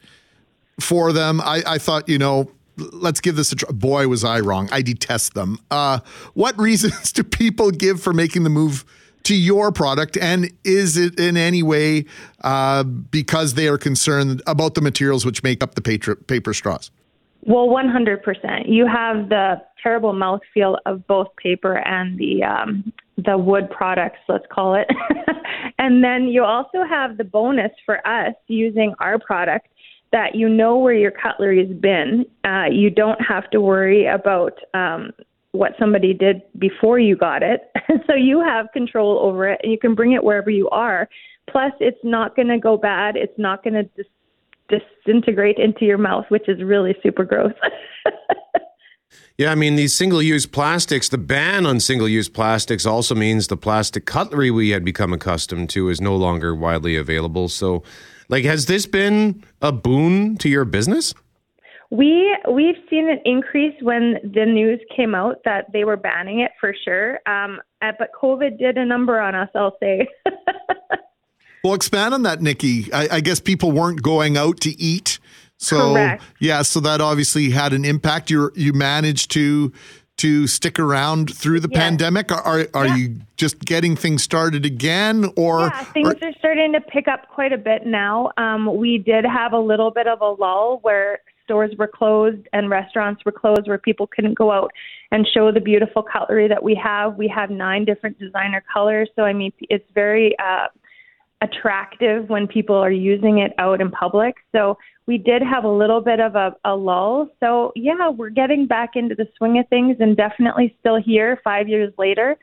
[0.80, 1.42] for them.
[1.42, 3.72] I, I thought, you know, let's give this a try.
[3.72, 4.70] Boy, was I wrong.
[4.72, 5.60] I detest them.
[5.72, 6.00] Uh,
[6.34, 8.86] what reasons do people give for making the move
[9.24, 10.18] to your product?
[10.18, 12.06] And is it in any way
[12.44, 16.92] uh, because they are concerned about the materials which make up the paper, paper straws?
[17.44, 18.64] Well, 100%.
[18.68, 24.46] You have the terrible mouthfeel of both paper and the um, the wood products, let's
[24.52, 24.88] call it.
[25.80, 29.68] and then you also have the bonus for us using our product
[30.12, 32.26] that you know where your cutlery's been.
[32.44, 35.12] Uh, you don't have to worry about um,
[35.52, 37.72] what somebody did before you got it.
[38.08, 41.10] so you have control over it and you can bring it wherever you are.
[41.50, 43.16] Plus, it's not going to go bad.
[43.16, 47.54] It's not going to dis- disintegrate into your mouth, which is really super gross.
[49.38, 53.48] Yeah, I mean, these single use plastics, the ban on single use plastics also means
[53.48, 57.48] the plastic cutlery we had become accustomed to is no longer widely available.
[57.48, 57.84] So,
[58.30, 61.14] like, has this been a boon to your business?
[61.90, 66.52] We we've seen an increase when the news came out that they were banning it
[66.60, 67.20] for sure.
[67.26, 70.06] Um, uh, but COVID did a number on us, I'll say.
[71.64, 72.92] well, expand on that, Nikki.
[72.92, 75.20] I, I guess people weren't going out to eat
[75.58, 76.24] so Correct.
[76.40, 78.30] yeah, so that obviously had an impact.
[78.30, 79.74] You you managed to
[80.18, 81.82] to stick around through the Yes.
[81.82, 82.32] pandemic.
[82.32, 86.74] Are are, are you just getting things started again, or Yeah, things or- are starting
[86.74, 88.32] to pick up quite a bit now.
[88.38, 92.70] Um, we did have a little bit of a lull where stores were closed and
[92.70, 94.72] restaurants were closed where people couldn't go out
[95.12, 97.16] and show the beautiful cutlery that we have.
[97.16, 100.68] We have nine different designer colors, so I mean it's very uh,
[101.42, 104.36] attractive when people are using it out in public.
[104.52, 107.30] So we did have a little bit of a, a lull.
[107.40, 111.68] So yeah, we're getting back into the swing of things and definitely still here five
[111.68, 112.38] years later.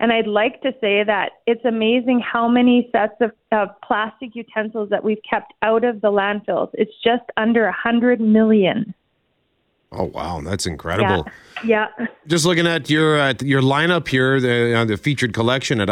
[0.00, 4.90] And I'd like to say that it's amazing how many sets of, of plastic utensils
[4.90, 6.70] that we've kept out of the landfills.
[6.74, 8.94] It's just under a hundred million.
[9.90, 11.26] Oh wow, that's incredible.
[11.64, 11.88] Yeah.
[11.98, 12.06] Yeah.
[12.26, 15.88] Just looking at your uh, your lineup here, the, uh, the featured collection at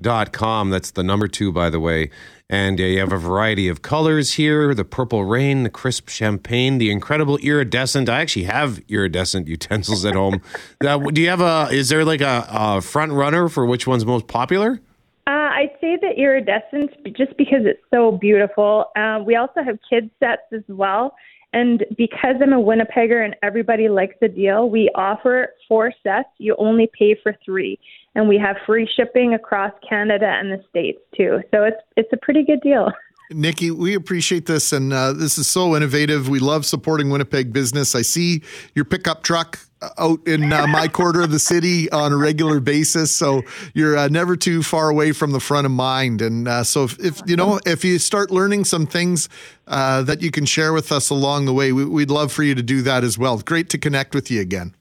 [0.00, 0.70] ireuse2.com.
[0.70, 2.10] That's the number two, by the way.
[2.50, 6.78] And uh, you have a variety of colors here: the purple rain, the crisp champagne,
[6.78, 8.08] the incredible iridescent.
[8.08, 10.40] I actually have iridescent utensils at home.
[10.84, 11.68] Uh, do you have a?
[11.70, 14.80] Is there like a, a front runner for which one's most popular?
[15.26, 18.90] Uh, I'd say the iridescent, just because it's so beautiful.
[18.94, 21.14] Uh, we also have kids sets as well.
[21.54, 26.28] And because I'm a Winnipegger and everybody likes the deal, we offer four sets.
[26.38, 27.78] You only pay for three,
[28.16, 31.38] and we have free shipping across Canada and the states too.
[31.52, 32.90] So it's it's a pretty good deal.
[33.30, 36.28] Nikki, we appreciate this, and uh, this is so innovative.
[36.28, 37.94] We love supporting Winnipeg business.
[37.94, 38.42] I see
[38.74, 39.58] your pickup truck
[39.98, 44.08] out in uh, my quarter of the city on a regular basis, so you're uh,
[44.08, 46.20] never too far away from the front of mind.
[46.20, 49.28] And uh, so, if, if you know, if you start learning some things
[49.66, 52.54] uh, that you can share with us along the way, we, we'd love for you
[52.54, 53.38] to do that as well.
[53.38, 54.74] Great to connect with you again.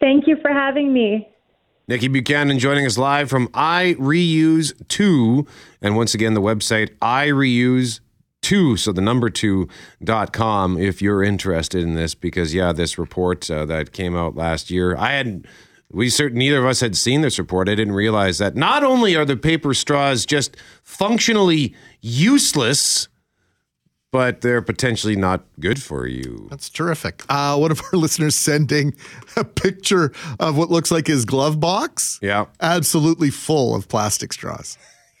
[0.00, 1.28] Thank you for having me.
[1.88, 5.46] Nikki Buchanan joining us live from I Reuse 2.
[5.80, 8.00] And once again, the website I Reuse
[8.42, 12.16] 2, so the number 2.com if you're interested in this.
[12.16, 15.46] Because, yeah, this report uh, that came out last year, I had.
[15.92, 17.68] We certain neither of us had seen this report.
[17.68, 23.06] I didn't realize that not only are the paper straws just functionally useless,
[24.16, 26.46] but they're potentially not good for you.
[26.48, 27.22] That's terrific.
[27.28, 28.94] Uh, one of our listeners sending
[29.36, 30.10] a picture
[30.40, 32.18] of what looks like his glove box.
[32.22, 32.46] Yeah.
[32.62, 34.78] Absolutely full of plastic straws.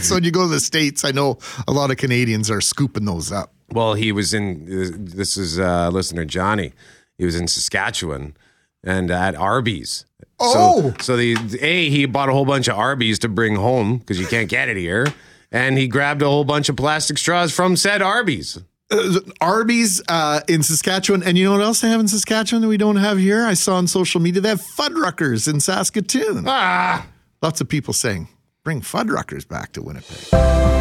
[0.00, 3.06] so when you go to the States, I know a lot of Canadians are scooping
[3.06, 3.52] those up.
[3.72, 4.66] Well, he was in.
[5.04, 6.74] This is uh, listener Johnny.
[7.18, 8.36] He was in Saskatchewan
[8.84, 10.06] and at Arby's.
[10.38, 10.92] Oh.
[10.92, 14.20] so, so the a he bought a whole bunch of Arby's to bring home because
[14.20, 15.12] you can't get it here,
[15.50, 18.58] and he grabbed a whole bunch of plastic straws from said Arby's.
[18.90, 21.22] Uh, Arby's uh, in Saskatchewan.
[21.22, 23.44] And you know what else they have in Saskatchewan that we don't have here?
[23.44, 26.44] I saw on social media they have Fuddruckers in Saskatoon.
[26.46, 27.06] Ah.
[27.42, 28.28] Lots of people saying,
[28.62, 30.75] bring Fuddruckers back to Winnipeg.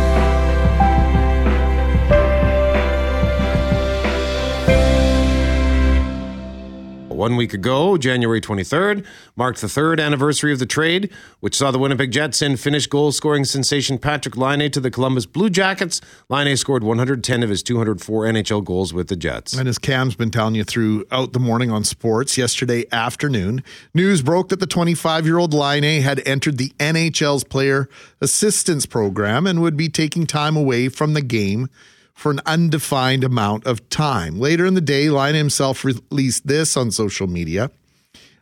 [7.15, 9.05] One week ago, January 23rd,
[9.37, 11.09] marked the third anniversary of the trade,
[11.39, 15.25] which saw the Winnipeg Jets send Finnish goal scoring sensation Patrik Laine to the Columbus
[15.25, 16.01] Blue Jackets.
[16.27, 19.53] Laine scored 110 of his 204 NHL goals with the Jets.
[19.53, 23.63] And as Cam's been telling you throughout the morning on sports, yesterday afternoon,
[23.93, 27.87] news broke that the 25 year old Laine had entered the NHL's player
[28.19, 31.69] assistance program and would be taking time away from the game
[32.15, 34.39] for an undefined amount of time.
[34.39, 37.69] Later in the day, Laine himself released this on social media.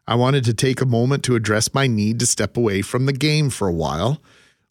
[0.07, 3.13] I wanted to take a moment to address my need to step away from the
[3.13, 4.21] game for a while.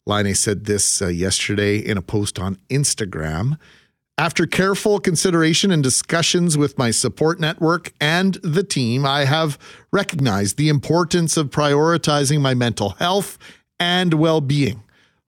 [0.05, 3.57] Laine said this uh, yesterday in a post on Instagram.
[4.17, 9.57] After careful consideration and discussions with my support network and the team, I have
[9.91, 13.37] recognized the importance of prioritizing my mental health
[13.79, 14.83] and well being.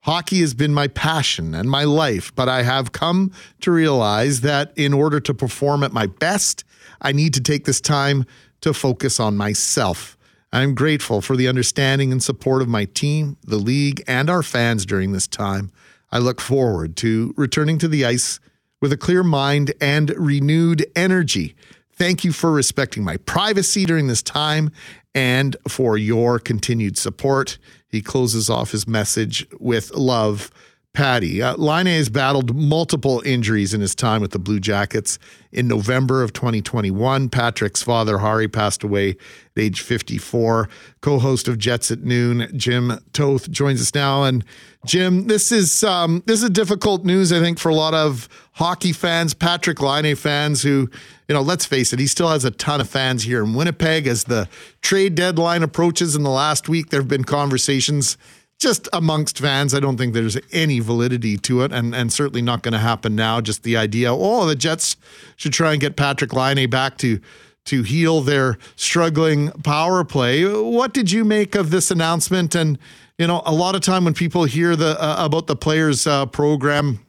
[0.06, 3.32] Hockey has been my passion and my life, but I have come
[3.62, 6.62] to realize that in order to perform at my best,
[7.02, 8.24] I need to take this time
[8.60, 10.16] to focus on myself.
[10.52, 14.86] I'm grateful for the understanding and support of my team, the league, and our fans
[14.86, 15.72] during this time.
[16.12, 18.38] I look forward to returning to the ice
[18.80, 21.56] with a clear mind and renewed energy.
[21.94, 24.70] Thank you for respecting my privacy during this time
[25.16, 27.58] and for your continued support.
[27.88, 30.50] He closes off his message with love.
[30.96, 31.42] Patty.
[31.42, 35.18] Uh, Laine has battled multiple injuries in his time with the Blue Jackets.
[35.52, 39.16] In November of 2021, Patrik's father, Harri, passed away at
[39.58, 40.70] age 54.
[41.02, 44.24] Co host of Jets at Noon, Jim Toth, joins us now.
[44.24, 44.42] And
[44.86, 48.94] Jim, this is um, this is difficult news, I think, for a lot of hockey
[48.94, 50.88] fans, Patrik Laine fans who,
[51.28, 54.06] you know, let's face it, he still has a ton of fans here in Winnipeg.
[54.06, 54.48] As the
[54.80, 58.16] trade deadline approaches in the last week, there have been conversations
[58.58, 59.74] just amongst fans.
[59.74, 63.14] I don't think there's any validity to it, and, and certainly not going to happen
[63.14, 63.40] now.
[63.40, 64.96] Just the idea, oh, the Jets
[65.36, 67.20] should try and get Patrik Laine back to
[67.66, 70.44] to heal their struggling power play.
[70.44, 72.54] What did you make of this announcement?
[72.54, 72.78] And
[73.18, 76.26] you know, a lot of time when people hear the uh, about the players uh,
[76.26, 77.00] program.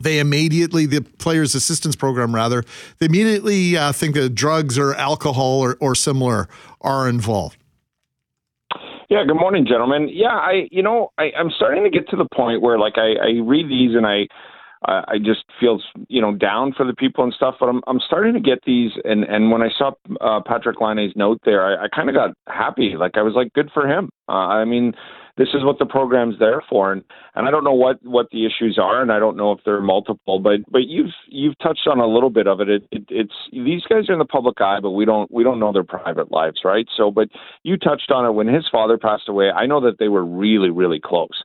[0.00, 2.64] They immediately, the players' assistance program, rather,
[2.98, 6.48] they immediately uh, think that drugs or alcohol or, or similar
[6.80, 7.56] are involved.
[9.12, 10.08] Yeah, good morning, gentlemen.
[10.10, 13.12] Yeah, I, you know, I, I'm starting to get to the point where, like, I,
[13.20, 14.24] I read these and I,
[14.88, 17.56] uh, I just feel, you know, down for the people and stuff.
[17.60, 21.14] But I'm, I'm starting to get these, and and when I saw uh, Patrik Laine's
[21.16, 22.94] note there, I, I kind of got happy.
[22.98, 24.10] Like, I was like, good for him.
[24.28, 24.92] Uh, I mean,
[25.36, 27.02] this is what the program's there for and
[27.34, 29.80] and I don't know what what the issues are and I don't know if they're
[29.80, 32.68] multiple but but you've you've touched on a little bit of it.
[32.68, 35.58] It, it it's these guys are in the public eye but we don't we don't
[35.58, 37.28] know their private lives right so but
[37.62, 40.70] you touched on it when his father passed away I know that they were really
[40.70, 41.42] really close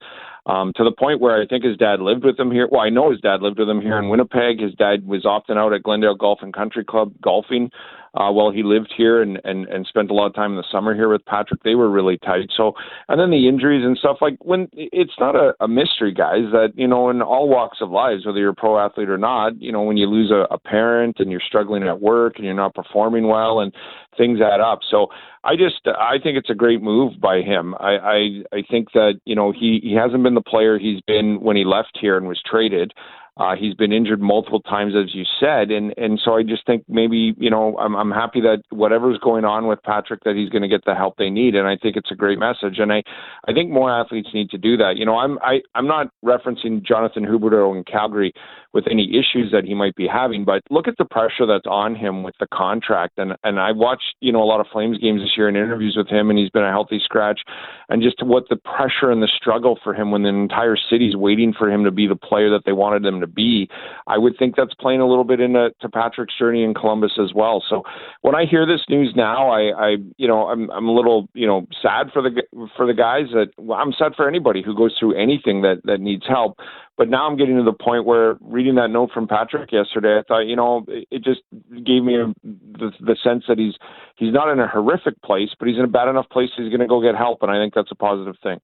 [0.48, 2.68] um, to the point where I think his dad lived with him here.
[2.72, 4.62] Well, I know his dad lived with him here in Winnipeg.
[4.62, 7.70] His dad was often out at Glendale Golf and Country Club golfing
[8.18, 10.72] uh, while he lived here and, and, and spent a lot of time in the
[10.72, 11.62] summer here with Patrik.
[11.64, 12.50] They were really tight.
[12.56, 12.74] So,
[13.08, 16.74] and then the injuries and stuff like when it's not a, a mystery, guys, that,
[16.76, 19.72] you know, in all walks of lives, whether you're a pro athlete or not, you
[19.72, 22.76] know, when you lose a, a parent and you're struggling at work and you're not
[22.76, 23.74] performing well and
[24.18, 24.80] things add up.
[24.90, 25.08] So
[25.44, 27.76] I just, I think it's a great move by him.
[27.80, 28.18] I, I,
[28.52, 31.64] I think that, you know, he, he hasn't been the player he's been when he
[31.64, 32.94] left here and was traded.
[33.38, 36.84] Uh, he's been injured multiple times, as you said, and and so I just think
[36.90, 40.64] maybe you know I'm I'm happy that whatever's going on with Patrik that he's going
[40.64, 43.04] to get the help they need, and I think it's a great message, and I
[43.48, 44.94] I think more athletes need to do that.
[44.98, 48.34] You know, I'm I I'm not referencing Jonathan Huberdeau in Calgary
[48.74, 51.96] with any issues that he might be having, but look at the pressure that's on
[51.96, 55.22] him with the contract, and and I watched you know a lot of Flames games
[55.22, 57.42] this year and interviews with him, and he's been a healthy scratch,
[57.90, 61.54] and just what the pressure and the struggle for him when the entire city's waiting
[61.54, 63.70] for him to be the player that they wanted him to to be.
[64.08, 67.34] I would think that's playing a little bit into to Patrik's journey in Columbus as
[67.34, 67.64] well.
[67.70, 67.84] So
[68.22, 71.48] when I hear this news now, I, I you know I'm I'm a little you
[71.48, 72.42] know sad for the
[72.76, 76.00] for the guys that well, I'm sad for anybody who goes through anything that that
[76.00, 76.58] needs help.
[76.98, 80.24] But now I'm getting to the point where reading that note from Patrik yesterday, I
[80.28, 81.42] thought, you know, it just
[81.86, 83.76] gave me a, the, the sense that he's
[84.16, 86.50] he's not in a horrific place, but he's in a bad enough place.
[86.58, 88.60] He's going to go get help, and I think that's a positive thing.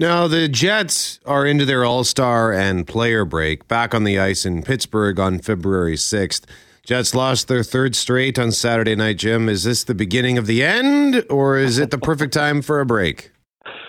[0.00, 4.46] Now, the Jets are into their All Star and player break back on the ice
[4.46, 6.44] in Pittsburgh on February 6th.
[6.84, 9.48] Jets lost their third straight on Saturday night, Jim.
[9.48, 12.86] Is this the beginning of the end, or is it the perfect time for a
[12.86, 13.32] break?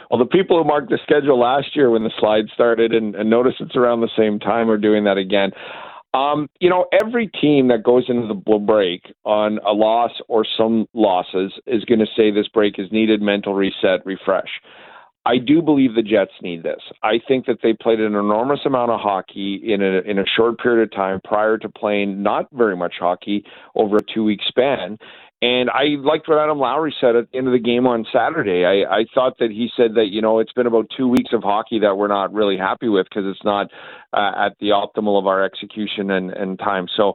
[0.10, 3.30] Well, the people who marked the schedule last year when the slide started and, and
[3.30, 5.52] notice it's around the same time are doing that again.
[6.16, 10.88] Um, you know, every team that goes into the break on a loss or some
[10.96, 14.50] losses is going to say this break is needed, mental reset, refresh.
[15.30, 16.82] I do believe the Jets need this.
[17.04, 20.58] I think that they played an enormous amount of hockey in a in a short
[20.58, 24.98] period of time prior to playing not very much hockey over a two week span.
[25.42, 28.66] And I liked what Adam Lowry said at the end of the game on Saturday.
[28.66, 31.44] I, I thought that he said that, you know, it's been about two weeks of
[31.44, 33.68] hockey that we're not really happy with because it's not
[34.12, 36.88] uh, at the optimal of our execution and, and time.
[36.98, 37.14] So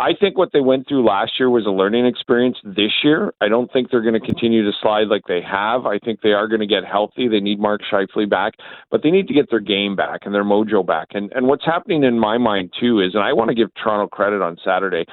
[0.00, 3.34] I think what they went through last year was a learning experience this year.
[3.42, 5.84] I don't think they're going to continue to slide like they have.
[5.84, 7.28] I think they are going to get healthy.
[7.28, 8.54] They need Mark Scheifele back,
[8.90, 11.08] but they need to get their game back and their mojo back.
[11.12, 14.08] And and what's happening in my mind too is, and I want to give Toronto
[14.08, 15.04] credit on Saturday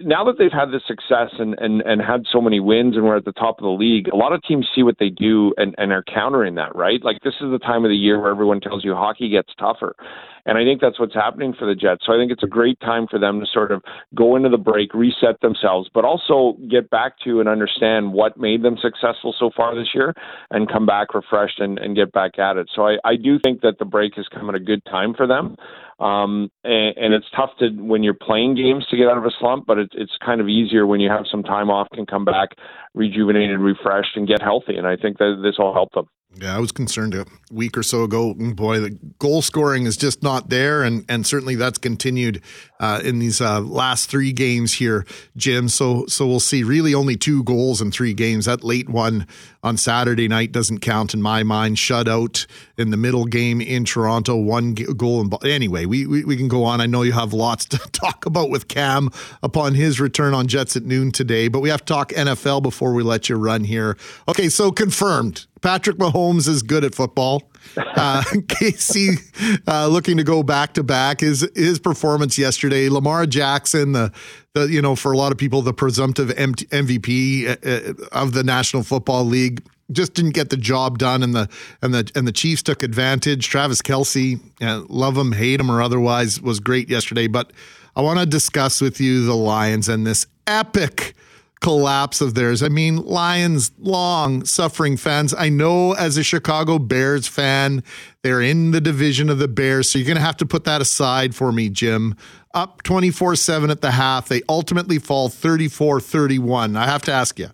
[0.00, 3.16] now that they've had this success and, and, and had so many wins and we're
[3.16, 5.74] at the top of the league, a lot of teams see what they do and,
[5.76, 7.02] and are countering that, right?
[7.02, 9.96] Like this is the time of the year where everyone tells you hockey gets tougher.
[10.44, 12.02] And I think that's what's happening for the Jets.
[12.06, 13.82] So I think it's a great time for them to sort of
[14.14, 18.62] go into the break, reset themselves, but also get back to and understand what made
[18.62, 20.14] them successful so far this year
[20.50, 22.68] and come back refreshed and, and get back at it.
[22.74, 25.26] So I, I do think that the break has come at a good time for
[25.26, 25.56] them.
[25.98, 29.30] Um, and, and it's tough to when you're playing games to get out of a
[29.38, 32.24] slump, but it, it's kind of easier when you have some time off, can come
[32.24, 32.50] back
[32.94, 34.76] rejuvenated, refreshed, and get healthy.
[34.76, 36.06] And I think that this will help them.
[36.40, 38.32] Yeah, I was concerned a week or so ago.
[38.32, 42.40] Boy, the goal scoring is just not there, and and certainly that's continued
[42.80, 45.04] uh, in these uh, last three games here,
[45.36, 45.68] Jim.
[45.68, 46.62] So so we'll see.
[46.62, 48.46] Really, only two goals in three games.
[48.46, 49.26] That late one
[49.62, 51.76] on Saturday night doesn't count in my mind.
[51.76, 52.46] Shutout
[52.78, 55.20] in the middle game in Toronto, one goal.
[55.20, 56.80] And anyway, we, we we can go on.
[56.80, 59.10] I know you have lots to talk about with Cam
[59.42, 62.94] upon his return on Jets at noon today, but we have to talk NFL before
[62.94, 63.98] we let you run here.
[64.28, 67.44] Okay, so confirmed Patrick Mahomes is good at football.
[67.76, 71.20] Uh, KC uh, looking to go back to back.
[71.20, 72.88] His his performance yesterday.
[72.88, 74.12] Lamar Jackson, the
[74.54, 78.42] the you know for a lot of people the presumptive MVP uh, uh, of the
[78.42, 81.48] National Football League just didn't get the job done, and the
[81.80, 83.48] and the and the Chiefs took advantage.
[83.48, 87.28] Travis Kelce, uh, love him, hate him, or otherwise, was great yesterday.
[87.28, 87.52] But
[87.94, 91.14] I want to discuss with you the Lions and this epic
[91.62, 92.62] collapse of theirs.
[92.62, 95.32] I mean, Lions, long suffering fans.
[95.32, 97.84] I know as a Chicago Bears fan,
[98.22, 99.88] they're in the division of the Bears.
[99.88, 102.16] So you're going to have to put that aside for me, Jim.
[102.52, 104.28] Up 24 7 at the half.
[104.28, 106.76] They ultimately fall 34 31.
[106.76, 107.48] I have to ask you,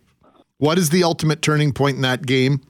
[0.57, 2.63] what is the ultimate turning point in that game?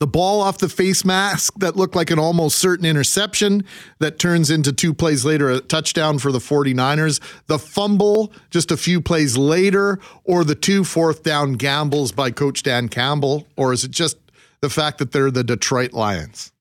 [0.00, 3.62] The ball off the face mask that looked like an almost certain interception
[3.98, 8.78] that turns into two plays later a touchdown for the 49ers, the fumble just a
[8.78, 13.84] few plays later, or the two fourth down gambles by Coach Dan Campbell, or is
[13.84, 14.16] it just
[14.62, 16.50] the fact that they're the Detroit Lions?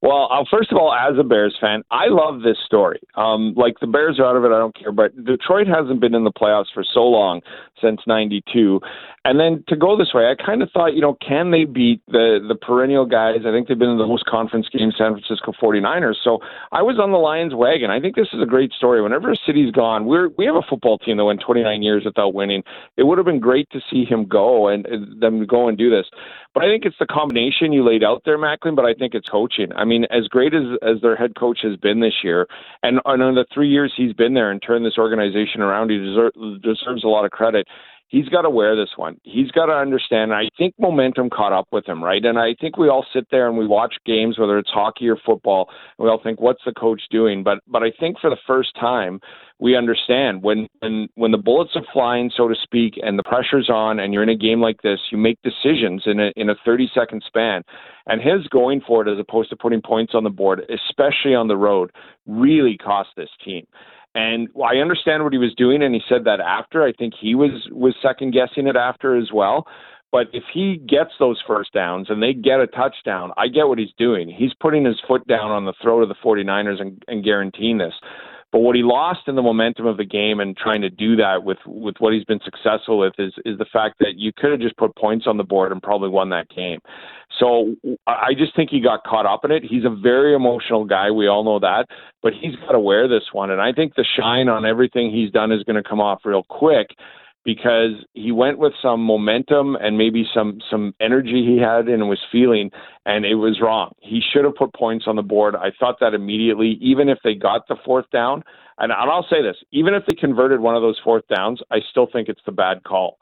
[0.00, 3.00] Well, uh, first of all, as a Bears fan, I love this story.
[3.16, 4.92] Um, like the Bears are out of it, I don't care.
[4.92, 7.40] But Detroit hasn't been in the playoffs for so long
[7.80, 8.80] since '92,
[9.28, 12.00] and then to go this way, I kind of thought, you know, can they beat
[12.06, 13.40] the the perennial guys?
[13.46, 16.16] I think they've been in the most conference games, San Francisco 49ers.
[16.24, 16.38] So
[16.72, 17.90] I was on the Lions wagon.
[17.90, 19.02] I think this is a great story.
[19.02, 22.32] Whenever a city's gone, we're we have a football team that went 29 years without
[22.32, 22.62] winning.
[22.96, 24.86] It would have been great to see him go and,
[25.20, 26.06] them go and do this.
[26.54, 28.76] But I think it's the combination you laid out there, Mackling.
[28.76, 29.70] But I think it's coaching.
[29.76, 32.46] I mean, as great as as their head coach has been this year,
[32.82, 35.98] and, and in the three years he's been there and turned this organization around, he
[35.98, 37.67] deserve, deserves a lot of credit
[38.08, 39.20] he's got to wear this one.
[39.22, 40.32] He's got to understand.
[40.34, 42.24] I think momentum caught up with him, right?
[42.24, 45.16] And I think we all sit there and we watch games, whether it's hockey or
[45.16, 48.38] football, and we all think, "What's the coach doing?" But but I think for the
[48.46, 49.20] first time,
[49.58, 53.68] we understand when when when the bullets are flying, so to speak, and the pressure's
[53.68, 56.56] on, and you're in a game like this, you make decisions in a in a
[56.64, 57.62] 30 second span.
[58.06, 61.48] And his going for it as opposed to putting points on the board, especially on
[61.48, 61.92] the road,
[62.26, 63.66] really cost this team.
[64.14, 66.82] And I understand what he was doing, and he said that after.
[66.82, 69.66] I think he was was second guessing it after as well.
[70.10, 73.78] But if he gets those first downs and they get a touchdown, I get what
[73.78, 74.30] he's doing.
[74.30, 77.92] He's putting his foot down on the throat of the 49ers and, and guaranteeing this.
[78.50, 81.44] But what he lost in the momentum of the game and trying to do that
[81.44, 84.60] with with what he's been successful with is is the fact that you could have
[84.60, 86.80] just put points on the board and probably won that game.
[87.38, 87.76] So
[88.06, 89.62] I just think he got caught up in it.
[89.62, 91.10] He's a very emotional guy.
[91.10, 91.86] We all know that,
[92.22, 93.50] but he's got to wear this one.
[93.50, 96.42] And I think the shine on everything he's done is going to come off real
[96.44, 96.88] quick
[97.48, 102.18] because he went with some momentum and maybe some some energy he had and was
[102.30, 102.70] feeling
[103.06, 103.90] and it was wrong.
[104.00, 105.56] He should have put points on the board.
[105.56, 108.44] I thought that immediately even if they got the fourth down
[108.76, 111.78] and and I'll say this, even if they converted one of those fourth downs, I
[111.90, 113.16] still think it's the bad call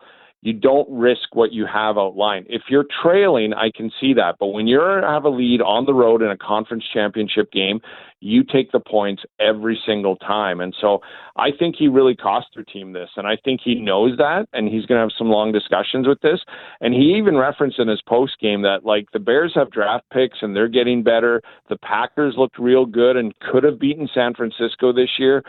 [0.47, 2.47] you don't risk what you have outlined.
[2.49, 4.37] If you're trailing, I can see that.
[4.39, 7.81] But when you have a lead on the road in a conference championship game,
[8.21, 10.61] you take the points every single time.
[10.61, 11.01] And so
[11.37, 13.11] I think he really cost their team this.
[13.17, 14.47] And I think he knows that.
[14.53, 16.39] And he's going to have some long discussions with this.
[16.81, 20.39] And he even referenced in his post game that, like, the Bears have draft picks
[20.43, 21.43] and they're getting better.
[21.69, 25.43] The Packers looked real good and could have beaten San Francisco this year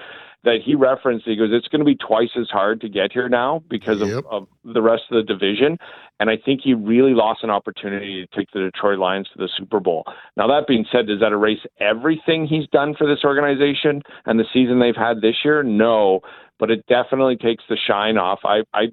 [0.48, 1.26] that he referenced.
[1.26, 4.26] He goes, "It's going to be twice as hard to get here now because Yep.
[4.26, 5.78] of, of the rest of the division."
[6.20, 9.48] And I think he really lost an opportunity to take the Detroit Lions to the
[9.56, 10.04] Super Bowl.
[10.36, 14.46] Now that being said, does that erase everything he's done for this organization and the
[14.52, 15.62] season they've had this year?
[15.62, 16.22] No,
[16.58, 18.40] but it definitely takes the shine off.
[18.44, 18.88] I, I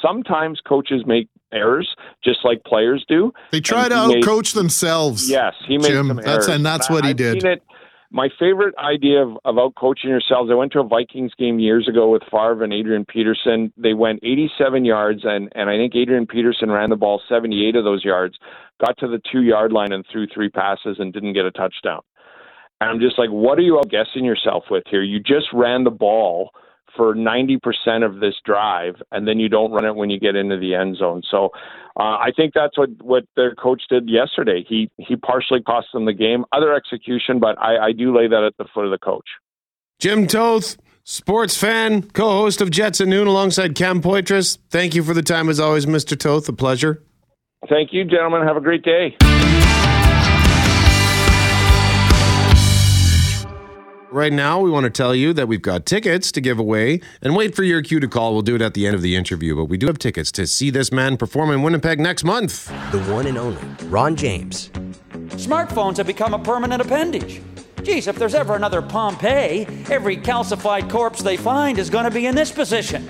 [0.00, 3.32] sometimes coaches make errors just like players do.
[3.50, 5.28] They try to made- outcoach themselves.
[5.28, 6.06] Yes, he made Jim.
[6.08, 6.48] some That's errors.
[6.48, 7.42] and that's what he I've did.
[7.42, 7.62] seen it.
[8.12, 10.50] My favorite idea of, of out coaching yourselves.
[10.50, 13.72] I went to a Vikings game years ago with Favre and Adrian Peterson.
[13.76, 17.84] They went 87 yards, and and I think Adrian Peterson ran the ball 78 of
[17.84, 18.36] those yards.
[18.84, 22.00] Got to the two yard line and threw three passes and didn't get a touchdown.
[22.80, 25.02] And I'm just like, what are you outguessing yourself with here?
[25.02, 26.50] You just ran the ball
[26.96, 30.56] for 90% of this drive, and then you don't run it when you get into
[30.56, 31.22] the end zone.
[31.30, 31.50] So
[31.96, 34.64] uh, I think that's what, what their coach did yesterday.
[34.66, 38.44] He he partially cost them the game, other execution, but I, I do lay that
[38.44, 39.26] at the foot of the coach.
[39.98, 44.58] Jim Toth, sports fan, co host of Jets at Noon alongside Cam Poitras.
[44.70, 46.18] Thank you for the time as always, Mr.
[46.18, 46.48] Toth.
[46.48, 47.02] A pleasure.
[47.68, 48.46] Thank you, gentlemen.
[48.46, 49.16] Have a great day.
[54.12, 57.36] Right now, we want to tell you that we've got tickets to give away and
[57.36, 58.32] wait for your cue to call.
[58.32, 60.48] We'll do it at the end of the interview, but we do have tickets to
[60.48, 62.66] see this man perform in Winnipeg next month.
[62.90, 64.70] The one and only Ron James.
[65.36, 67.40] Smartphones have become a permanent appendage.
[67.84, 72.26] Geez, if there's ever another Pompeii, every calcified corpse they find is going to be
[72.26, 73.06] in this position.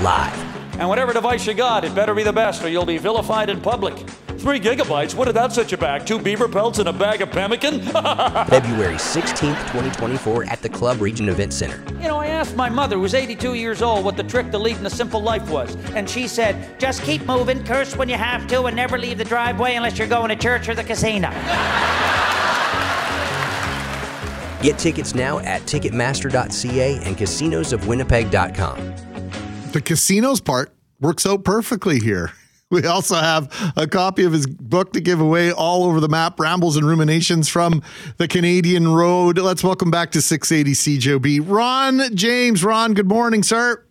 [0.00, 0.78] Live.
[0.80, 3.60] And whatever device you got, it better be the best or you'll be vilified in
[3.60, 4.02] public.
[4.38, 5.14] Three gigabytes?
[5.14, 6.04] What did that set you back?
[6.04, 7.80] Two beaver pelts and a bag of pemmican?
[7.82, 11.82] February 16th, 2024 at the Club Regent Event Center.
[12.00, 14.84] You know, I asked my mother, who's 82 years old, what the trick to leading
[14.84, 15.74] a simple life was.
[15.94, 19.24] And she said, just keep moving, curse when you have to, and never leave the
[19.24, 21.30] driveway unless you're going to church or the casino.
[24.62, 28.94] Get tickets now at Ticketmaster.ca and casinosofwinnipeg.com.
[29.72, 32.32] The casinos part works out perfectly here.
[32.70, 36.40] We also have a copy of his book to give away all over the map
[36.40, 37.80] Rambles and Ruminations from
[38.16, 39.38] the Canadian Road.
[39.38, 41.48] Let's welcome back to 680 CJOB.
[41.48, 42.64] Ron James.
[42.64, 43.84] Ron, good morning, sir.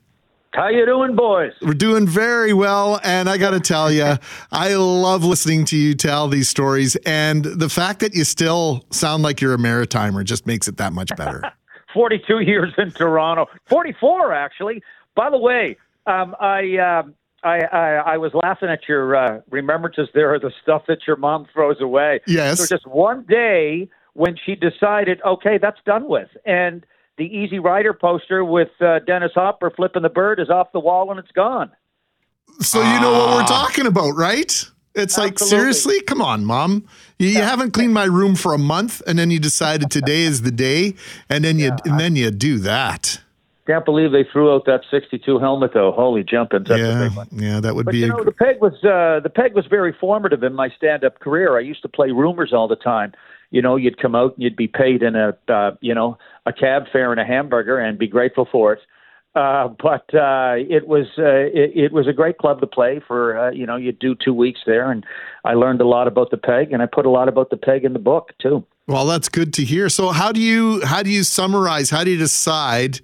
[0.53, 1.53] How you doing, boys?
[1.61, 4.17] We're doing very well, and I got to tell you,
[4.51, 9.23] I love listening to you tell these stories, and the fact that you still sound
[9.23, 11.41] like you're a maritimer just makes it that much better.
[11.93, 13.45] 42 years in Toronto.
[13.69, 14.84] 44, actually.
[15.15, 17.03] By the way, um, I, uh,
[17.45, 21.15] I, I I was laughing at your uh, remembrances there of the stuff that your
[21.15, 22.19] mom throws away.
[22.27, 22.59] Yes.
[22.59, 26.85] So just one day when she decided, okay, that's done with, and
[27.17, 31.11] the Easy Rider poster with uh, Dennis Hopper flipping the bird is off the wall
[31.11, 31.71] and it's gone.
[32.61, 34.69] So you know what we're talking about, right?
[34.95, 36.87] It's like seriously, come on, mom.
[37.19, 40.41] You, you haven't cleaned my room for a month, and then you decided today is
[40.41, 40.95] the day,
[41.29, 43.21] and then you and then you do that.
[43.68, 45.91] Can't believe they threw out that 62 helmet though.
[45.91, 46.24] Holy.
[46.24, 47.99] That's a yeah, yeah, that would But be.
[47.99, 51.20] you a, know, the peg was uh, the peg was very formative in my stand-up
[51.20, 51.57] career.
[51.57, 53.13] I used to play Rumor's all the time.
[53.49, 56.53] You know, you'd come out and you'd be paid in a uh, you know a
[56.53, 58.80] cab fare and a hamburger and be grateful for it.
[59.36, 63.38] Uh, but uh, it was uh, it, it was a great club to play for.
[63.38, 65.03] Uh, you know, you'd do two weeks there, and
[65.43, 67.84] I learned a lot about the peg, and I put a lot about the peg
[67.84, 68.63] in the book too.
[68.88, 69.89] Well, that's good to hear.
[69.89, 71.89] So, how do you how do you summarize?
[71.89, 73.01] How do you decide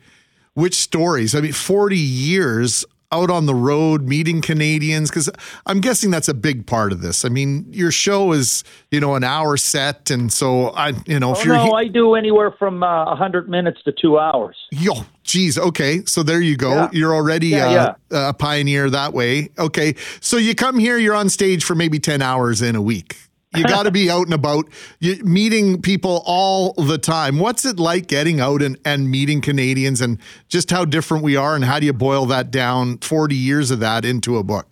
[0.53, 1.35] which stories?
[1.35, 5.29] I mean, forty years out on the road meeting Canadians because
[5.65, 7.25] I'm guessing that's a big part of this.
[7.25, 11.33] I mean, your show is you know an hour set, and so I you know
[11.33, 14.55] if Oh, you're no, he- I do anywhere from uh, 100 minutes to two hours.
[14.71, 14.93] Yo,
[15.23, 15.57] geez.
[15.57, 16.05] Okay.
[16.05, 16.71] So there you go.
[16.73, 16.89] Yeah.
[16.93, 19.49] You're already Yeah, uh, a pioneer that way.
[19.59, 19.95] Okay.
[20.21, 23.17] So you come here, you're on stage for maybe 10 hours in a week.
[23.53, 27.37] You got to be out and about, you, meeting people all the time.
[27.37, 31.53] What's it like getting out and, and meeting Canadians and just how different we are?
[31.53, 34.67] And how do you boil that down, 40 years of that, into a book?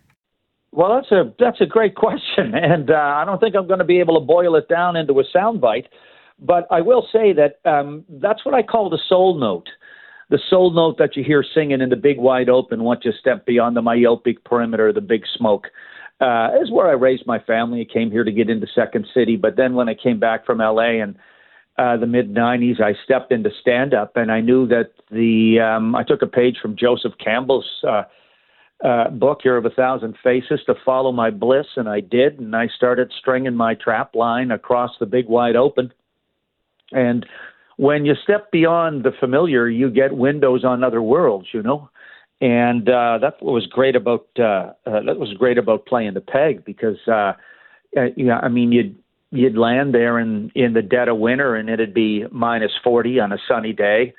[0.72, 3.86] Well, that's a that's a great question, and uh, I don't think I'm going to
[3.86, 5.88] be able to boil it down into a soundbite.
[6.40, 9.68] But I will say that um, that's what I call the soul note,
[10.30, 13.46] the soul note that you hear singing in the big wide open once you step
[13.46, 15.68] beyond the myopic perimeter, of the big smoke.
[16.20, 17.88] Uh, is where I raised my family.
[17.90, 20.58] I came here to get into Second City, but then when I came back from
[20.58, 21.16] LA and
[21.78, 25.96] uh, the mid '90s, I stepped into stand up, and I knew that the um,
[25.96, 27.68] I took a page from Joseph Campbell's.
[27.88, 28.04] Uh,
[28.82, 32.40] uh, book, Hero of a Thousand Faces, to follow my bliss, and I did.
[32.40, 35.92] And I started stringing my trap line across the big wide open.
[36.94, 37.26] And
[37.76, 41.90] when you step beyond the familiar, you get windows on other worlds, you know.
[42.42, 46.22] And uh, that's what was great about uh, uh, that was great about playing the
[46.22, 47.34] peg because uh,
[47.98, 48.98] uh, yeah, I mean you'd
[49.32, 53.34] you'd land there in in the dead of winter, and it'd be minus forty on
[53.34, 54.14] a sunny day.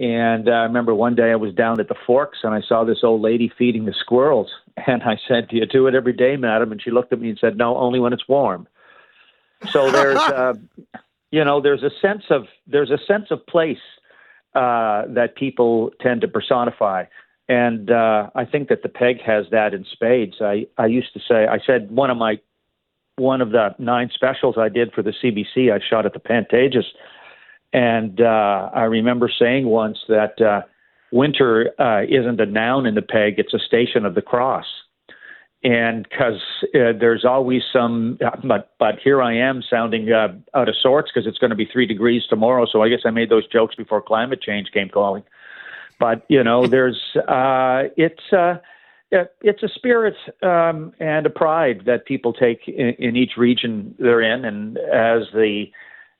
[0.00, 2.84] And uh, I remember one day I was down at the Forks and I saw
[2.84, 4.50] this old lady feeding the squirrels.
[4.86, 7.28] And I said, "Do you do it every day, madam?" And she looked at me
[7.28, 8.66] and said, "No, only when it's warm."
[9.68, 10.54] So there's, uh,
[11.30, 13.82] you know, there's a sense of there's a sense of place
[14.54, 17.04] uh, that people tend to personify.
[17.50, 20.36] And uh, I think that the peg has that in spades.
[20.40, 22.36] I, I used to say, I said one of my
[23.16, 26.84] one of the nine specials I did for the CBC, I shot at the Pantages,
[27.72, 30.62] and uh, I remember saying once that uh,
[31.10, 34.66] winter uh, isn't a noun in the peg; it's a station of the cross.
[35.64, 36.40] And because
[36.72, 41.26] uh, there's always some, but but here I am sounding uh, out of sorts because
[41.26, 42.64] it's going to be three degrees tomorrow.
[42.70, 45.24] So I guess I made those jokes before climate change came calling.
[46.00, 48.32] But you know, there's uh, it's.
[48.32, 48.56] Uh,
[49.42, 54.22] it's a spirit um, and a pride that people take in, in, each region they're
[54.22, 55.64] in, and as the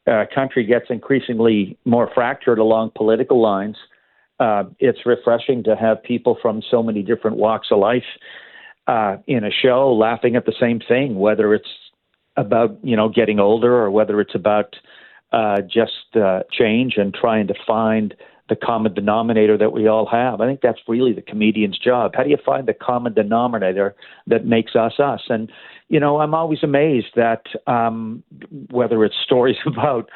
[0.08, 3.76] uh, country gets increasingly more fractured along political lines,
[4.40, 8.02] uh, it's refreshing to have people from so many different walks of life
[8.86, 11.68] uh, in a show laughing at the same thing, whether it's
[12.36, 14.74] about you know getting older or whether it's about
[15.32, 18.14] uh, just uh, change and trying to find
[18.50, 20.42] the common denominator that we all have.
[20.42, 22.12] I think that's really the comedian's job.
[22.14, 23.94] How do you find the common denominator
[24.26, 25.22] that makes us us?
[25.30, 25.50] And
[25.88, 28.22] you know, I'm always amazed that um,
[28.70, 30.10] whether it's stories about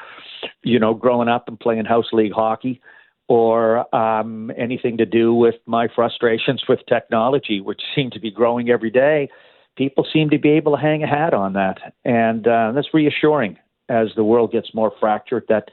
[0.62, 2.82] you know growing up and playing house league hockey
[3.26, 8.68] or um, anything to do with my frustrations with technology, which seem to be growing
[8.68, 9.30] every day.
[9.76, 13.56] People seem to be able to hang a hat on that, and uh, that's reassuring
[13.88, 15.44] as the world gets more fractured.
[15.48, 15.70] That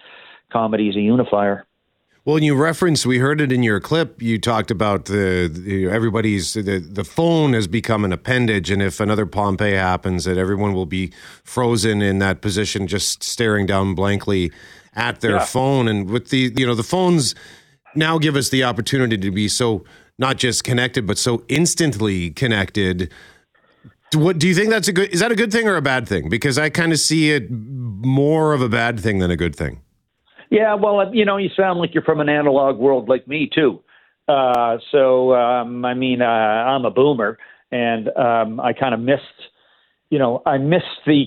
[0.51, 1.65] comedy is a unifier.
[2.23, 4.21] Well, you referenced, we heard it in your clip.
[4.21, 8.99] You talked about the, the, everybody's the the phone has become an appendage, and if
[8.99, 11.11] another Pompeii happens, that everyone will be
[11.43, 14.51] frozen in that position, just staring down blankly
[14.93, 15.45] at their yeah.
[15.45, 15.87] phone.
[15.87, 17.33] And with the you know the phones
[17.95, 19.83] now give us the opportunity to be so
[20.19, 23.11] not just connected, but so instantly connected.
[24.13, 25.09] What do you think that's a good?
[25.09, 26.29] Is that a good thing or a bad thing?
[26.29, 29.81] Because I kind of see it more of a bad thing than a good thing.
[30.51, 33.79] Yeah, well, you know, you sound like you're from an analog world like me too.
[34.27, 37.37] Uh, so, um, I mean, uh, I'm a boomer,
[37.71, 39.23] and um, I kind of missed,
[40.09, 41.23] you know, I missed the,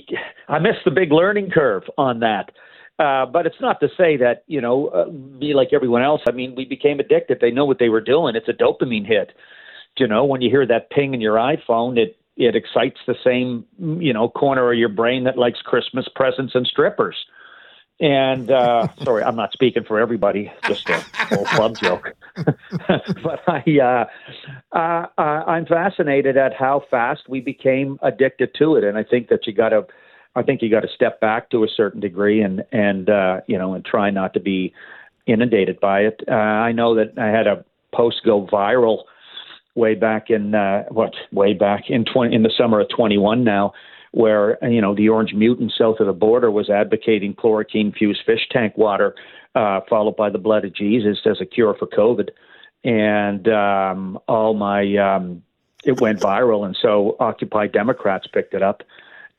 [0.49, 2.51] I missed the big learning curve on that.
[2.99, 6.21] Uh, but it's not to say that you know, uh, be like everyone else.
[6.29, 7.39] I mean, we became addicted.
[7.41, 8.37] They know what they were doing.
[8.37, 9.33] It's a dopamine hit.
[9.99, 13.65] You know, when you hear that ping in your iPhone, it it excites the same
[14.01, 17.17] you know corner of your brain that likes Christmas presents and strippers.
[18.01, 22.13] And uh, sorry, I'm not speaking for everybody, just a whole club joke.
[22.37, 28.85] but I, uh, uh, uh, I'm fascinated at how fast we became addicted to it,
[28.85, 29.87] and I think that you got to,
[30.35, 33.57] I think you got to step back to a certain degree and and uh, you
[33.57, 34.75] know and try not to be
[35.27, 36.21] inundated by it.
[36.29, 37.65] Uh, I know that I had a
[37.95, 39.05] post go viral
[39.77, 43.73] way back in uh, what way back in 20 in the summer of 21 now
[44.15, 48.49] where you know the Orange Mutant south of the border was advocating chloroquine fused fish
[48.51, 49.15] tank water,
[49.57, 52.29] uh, followed by the blood of Jesus as a cure for COVID,
[52.85, 55.43] and um, all my um,
[55.85, 58.85] it went viral, and so Occupy Democrats picked it up,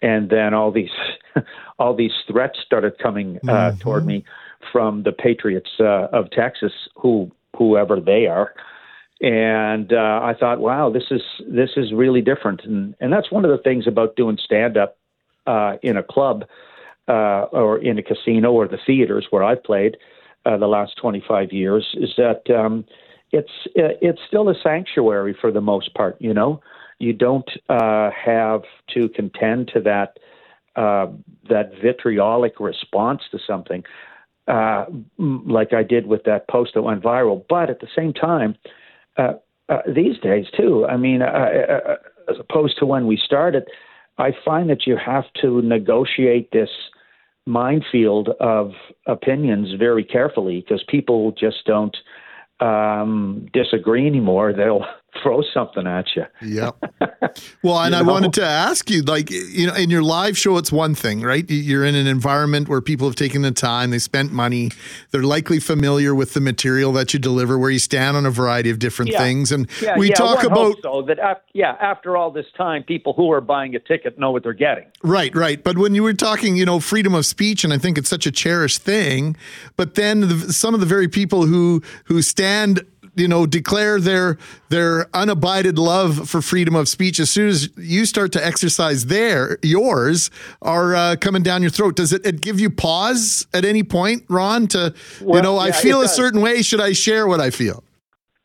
[0.02, 0.92] and then all these
[1.80, 3.78] all these threats started coming uh, mm-hmm.
[3.80, 4.26] toward me
[4.74, 8.54] from the Patriots uh, of Texas, who whoever they are
[9.26, 13.44] and uh, I thought, wow, this is this is really different, and and that's one
[13.44, 14.98] of the things about doing stand up
[15.48, 16.46] uh, in a club
[17.08, 19.98] uh, or in a casino or the theaters where I've played
[20.46, 22.86] uh, the last 25 years is that um,
[23.32, 26.18] it's it's still a sanctuary for the most part.
[26.20, 26.62] You know,
[27.00, 28.62] you don't uh, have
[28.94, 30.20] to contend to that
[30.76, 31.08] uh,
[31.50, 33.84] that vitriolic response to something.
[35.18, 38.56] like I did with that post that went viral, but at the same time,
[39.18, 39.34] uh,
[39.70, 40.86] uh, these days too.
[40.86, 41.96] I mean, uh, uh,
[42.30, 43.64] as opposed to when we started,
[44.18, 46.70] I find that you have to negotiate this
[47.46, 48.72] minefield of
[49.08, 51.96] opinions very carefully because people just don't
[52.60, 54.54] um, disagree anymore.
[54.54, 54.86] They'll
[55.22, 56.26] throw something at you.
[56.42, 56.84] Yep.
[57.64, 58.12] Well, and I know?
[58.12, 61.44] wanted to ask you, like, you know, in your live show, it's one thing, right?
[61.50, 64.72] You're in an environment where people have taken the time, they spent money,
[65.12, 68.70] they're likely familiar with the material that you deliver, where you stand on a variety
[68.70, 69.18] of different yeah.
[69.18, 73.14] things, and yeah, we yeah, talk about so that yeah, after all this time, people
[73.14, 74.86] who are buying a ticket know what they're getting.
[75.04, 75.62] Right, right.
[75.64, 78.26] But when you were talking, you know, freedom of speech, and I think it's such
[78.26, 79.36] a cherished thing,
[79.76, 82.86] but then the, some of the very people who who stand
[83.16, 84.38] you know, declare their
[84.70, 89.58] their unabided love for freedom of speech as soon as you start to exercise their
[89.62, 90.30] yours
[90.62, 91.96] are uh, coming down your throat.
[91.96, 94.68] Does it, it, give you pause at any point, Ron?
[94.68, 96.62] To well, you know, yeah, I feel a certain way.
[96.62, 97.84] Should I share what I feel?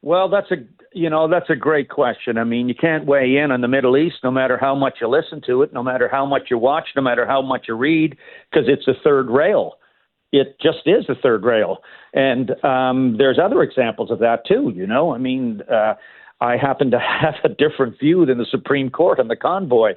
[0.03, 0.57] Well, that's a
[0.93, 2.39] you know that's a great question.
[2.39, 5.09] I mean, you can't weigh in on the Middle East, no matter how much you
[5.09, 8.17] listen to it, no matter how much you watch, no matter how much you read,
[8.51, 9.75] because it's a third rail
[10.33, 11.79] it just is a third rail.
[12.15, 14.73] And um, there's other examples of that too.
[14.75, 15.95] You know, I mean, uh,
[16.41, 19.93] I happen to have a different view than the Supreme Court on the convoy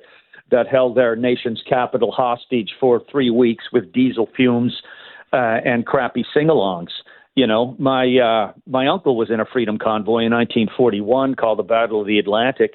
[0.52, 4.82] that held their nation's capital hostage for three weeks with diesel fumes
[5.32, 6.92] uh, and crappy sing-alongs.
[7.36, 11.64] You know, my uh, my uncle was in a freedom convoy in 1941 called the
[11.64, 12.74] Battle of the Atlantic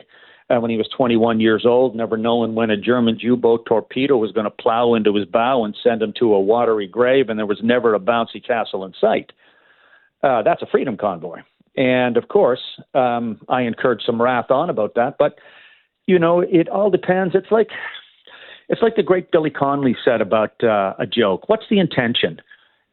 [0.51, 4.33] uh, when he was 21 years old, never knowing when a German U-boat torpedo was
[4.33, 7.47] going to plow into his bow and send him to a watery grave, and there
[7.47, 9.33] was never a bouncy castle in sight.
[10.23, 11.39] Uh, that's a freedom convoy,
[11.77, 12.61] and of course,
[12.95, 15.17] um, I incurred some wrath on about that.
[15.19, 15.39] But
[16.07, 17.35] you know, it all depends.
[17.35, 17.69] It's like
[18.69, 21.49] it's like the great Billy Connolly said about uh, a joke.
[21.49, 22.41] What's the intention?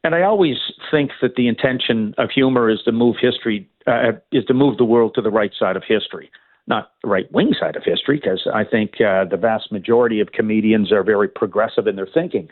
[0.04, 0.58] And I always
[0.92, 4.86] think that the intention of humor is to move history, uh, is to move the
[4.86, 6.30] world to the right side of history
[6.68, 10.92] not right wing side of history, because I think uh, the vast majority of comedians
[10.92, 12.48] are very progressive in their thinking.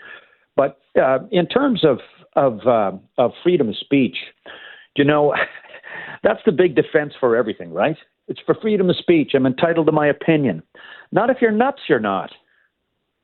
[0.55, 1.99] But uh, in terms of
[2.35, 4.17] of uh, of freedom of speech,
[4.95, 5.33] you know,
[6.23, 7.97] that's the big defense for everything, right?
[8.27, 9.31] It's for freedom of speech.
[9.33, 10.63] I'm entitled to my opinion.
[11.11, 12.31] Not if you're nuts, you're not.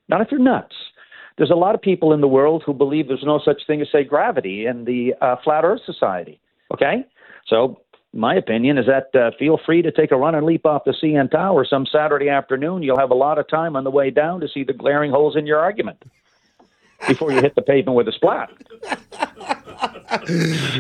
[0.09, 0.75] Not if you're nuts.
[1.37, 3.87] There's a lot of people in the world who believe there's no such thing as,
[3.91, 6.41] say, gravity in the uh, Flat Earth Society.
[6.73, 7.05] Okay?
[7.47, 7.79] So
[8.13, 10.93] my opinion is that uh, feel free to take a run and leap off the
[11.03, 12.81] CN Tower some Saturday afternoon.
[12.81, 15.35] You'll have a lot of time on the way down to see the glaring holes
[15.35, 16.01] in your argument
[17.07, 18.49] before you hit the pavement with a splat.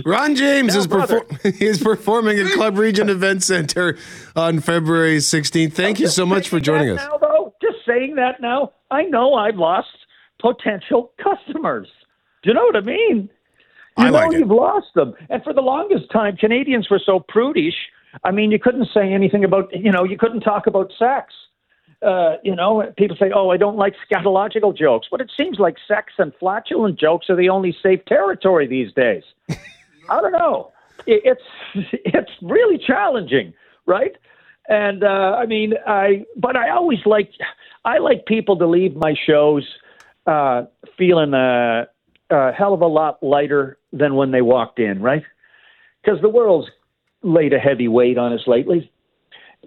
[0.05, 3.97] Ron James is, perfor- is performing at Club Regent Event Center
[4.35, 5.73] on February 16th.
[5.73, 6.97] Thank you so much for joining us.
[6.97, 9.87] Now, though, just saying that now, I know I've lost
[10.39, 11.87] potential customers.
[12.43, 13.29] Do you know what I mean?
[13.99, 15.13] You I know like you've lost them.
[15.29, 17.75] And for the longest time, Canadians were so prudish.
[18.23, 21.33] I mean, you couldn't say anything about, you know, you couldn't talk about sex.
[22.01, 25.75] Uh, you know, people say, "Oh, I don't like scatological jokes," but it seems like
[25.85, 29.23] sex and flatulent jokes are the only safe territory these days.
[30.09, 30.71] I don't know.
[31.05, 33.53] It, it's it's really challenging,
[33.85, 34.15] right?
[34.69, 37.31] And uh, I mean, I but I always like
[37.83, 39.67] I like people to leave my shows
[40.25, 40.65] uh,
[40.97, 41.85] feeling uh,
[42.29, 45.23] a hell of a lot lighter than when they walked in, right?
[46.03, 46.69] Because the world's
[47.23, 48.91] laid a heavy weight on us lately.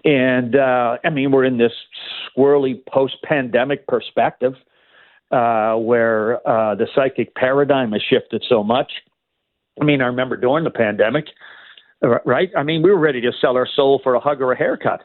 [0.03, 1.71] And uh, I mean, we're in this
[2.35, 4.53] squirrely post pandemic perspective
[5.31, 8.91] uh, where uh, the psychic paradigm has shifted so much.
[9.79, 11.25] I mean, I remember during the pandemic,
[12.25, 12.49] right?
[12.55, 15.01] I mean, we were ready to sell our soul for a hug or a haircut.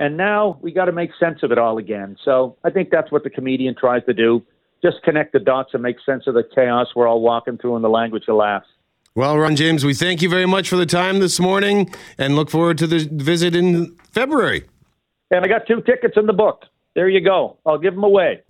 [0.00, 2.16] And now we got to make sense of it all again.
[2.24, 4.42] So I think that's what the comedian tries to do
[4.82, 7.82] just connect the dots and make sense of the chaos we're all walking through in
[7.82, 8.68] the language of laughs.
[9.14, 12.50] Well, Ron James, we thank you very much for the time this morning and look
[12.50, 14.64] forward to the visit in February.
[15.30, 16.64] And I got two tickets in the book.
[16.94, 17.58] There you go.
[17.66, 18.42] I'll give them away.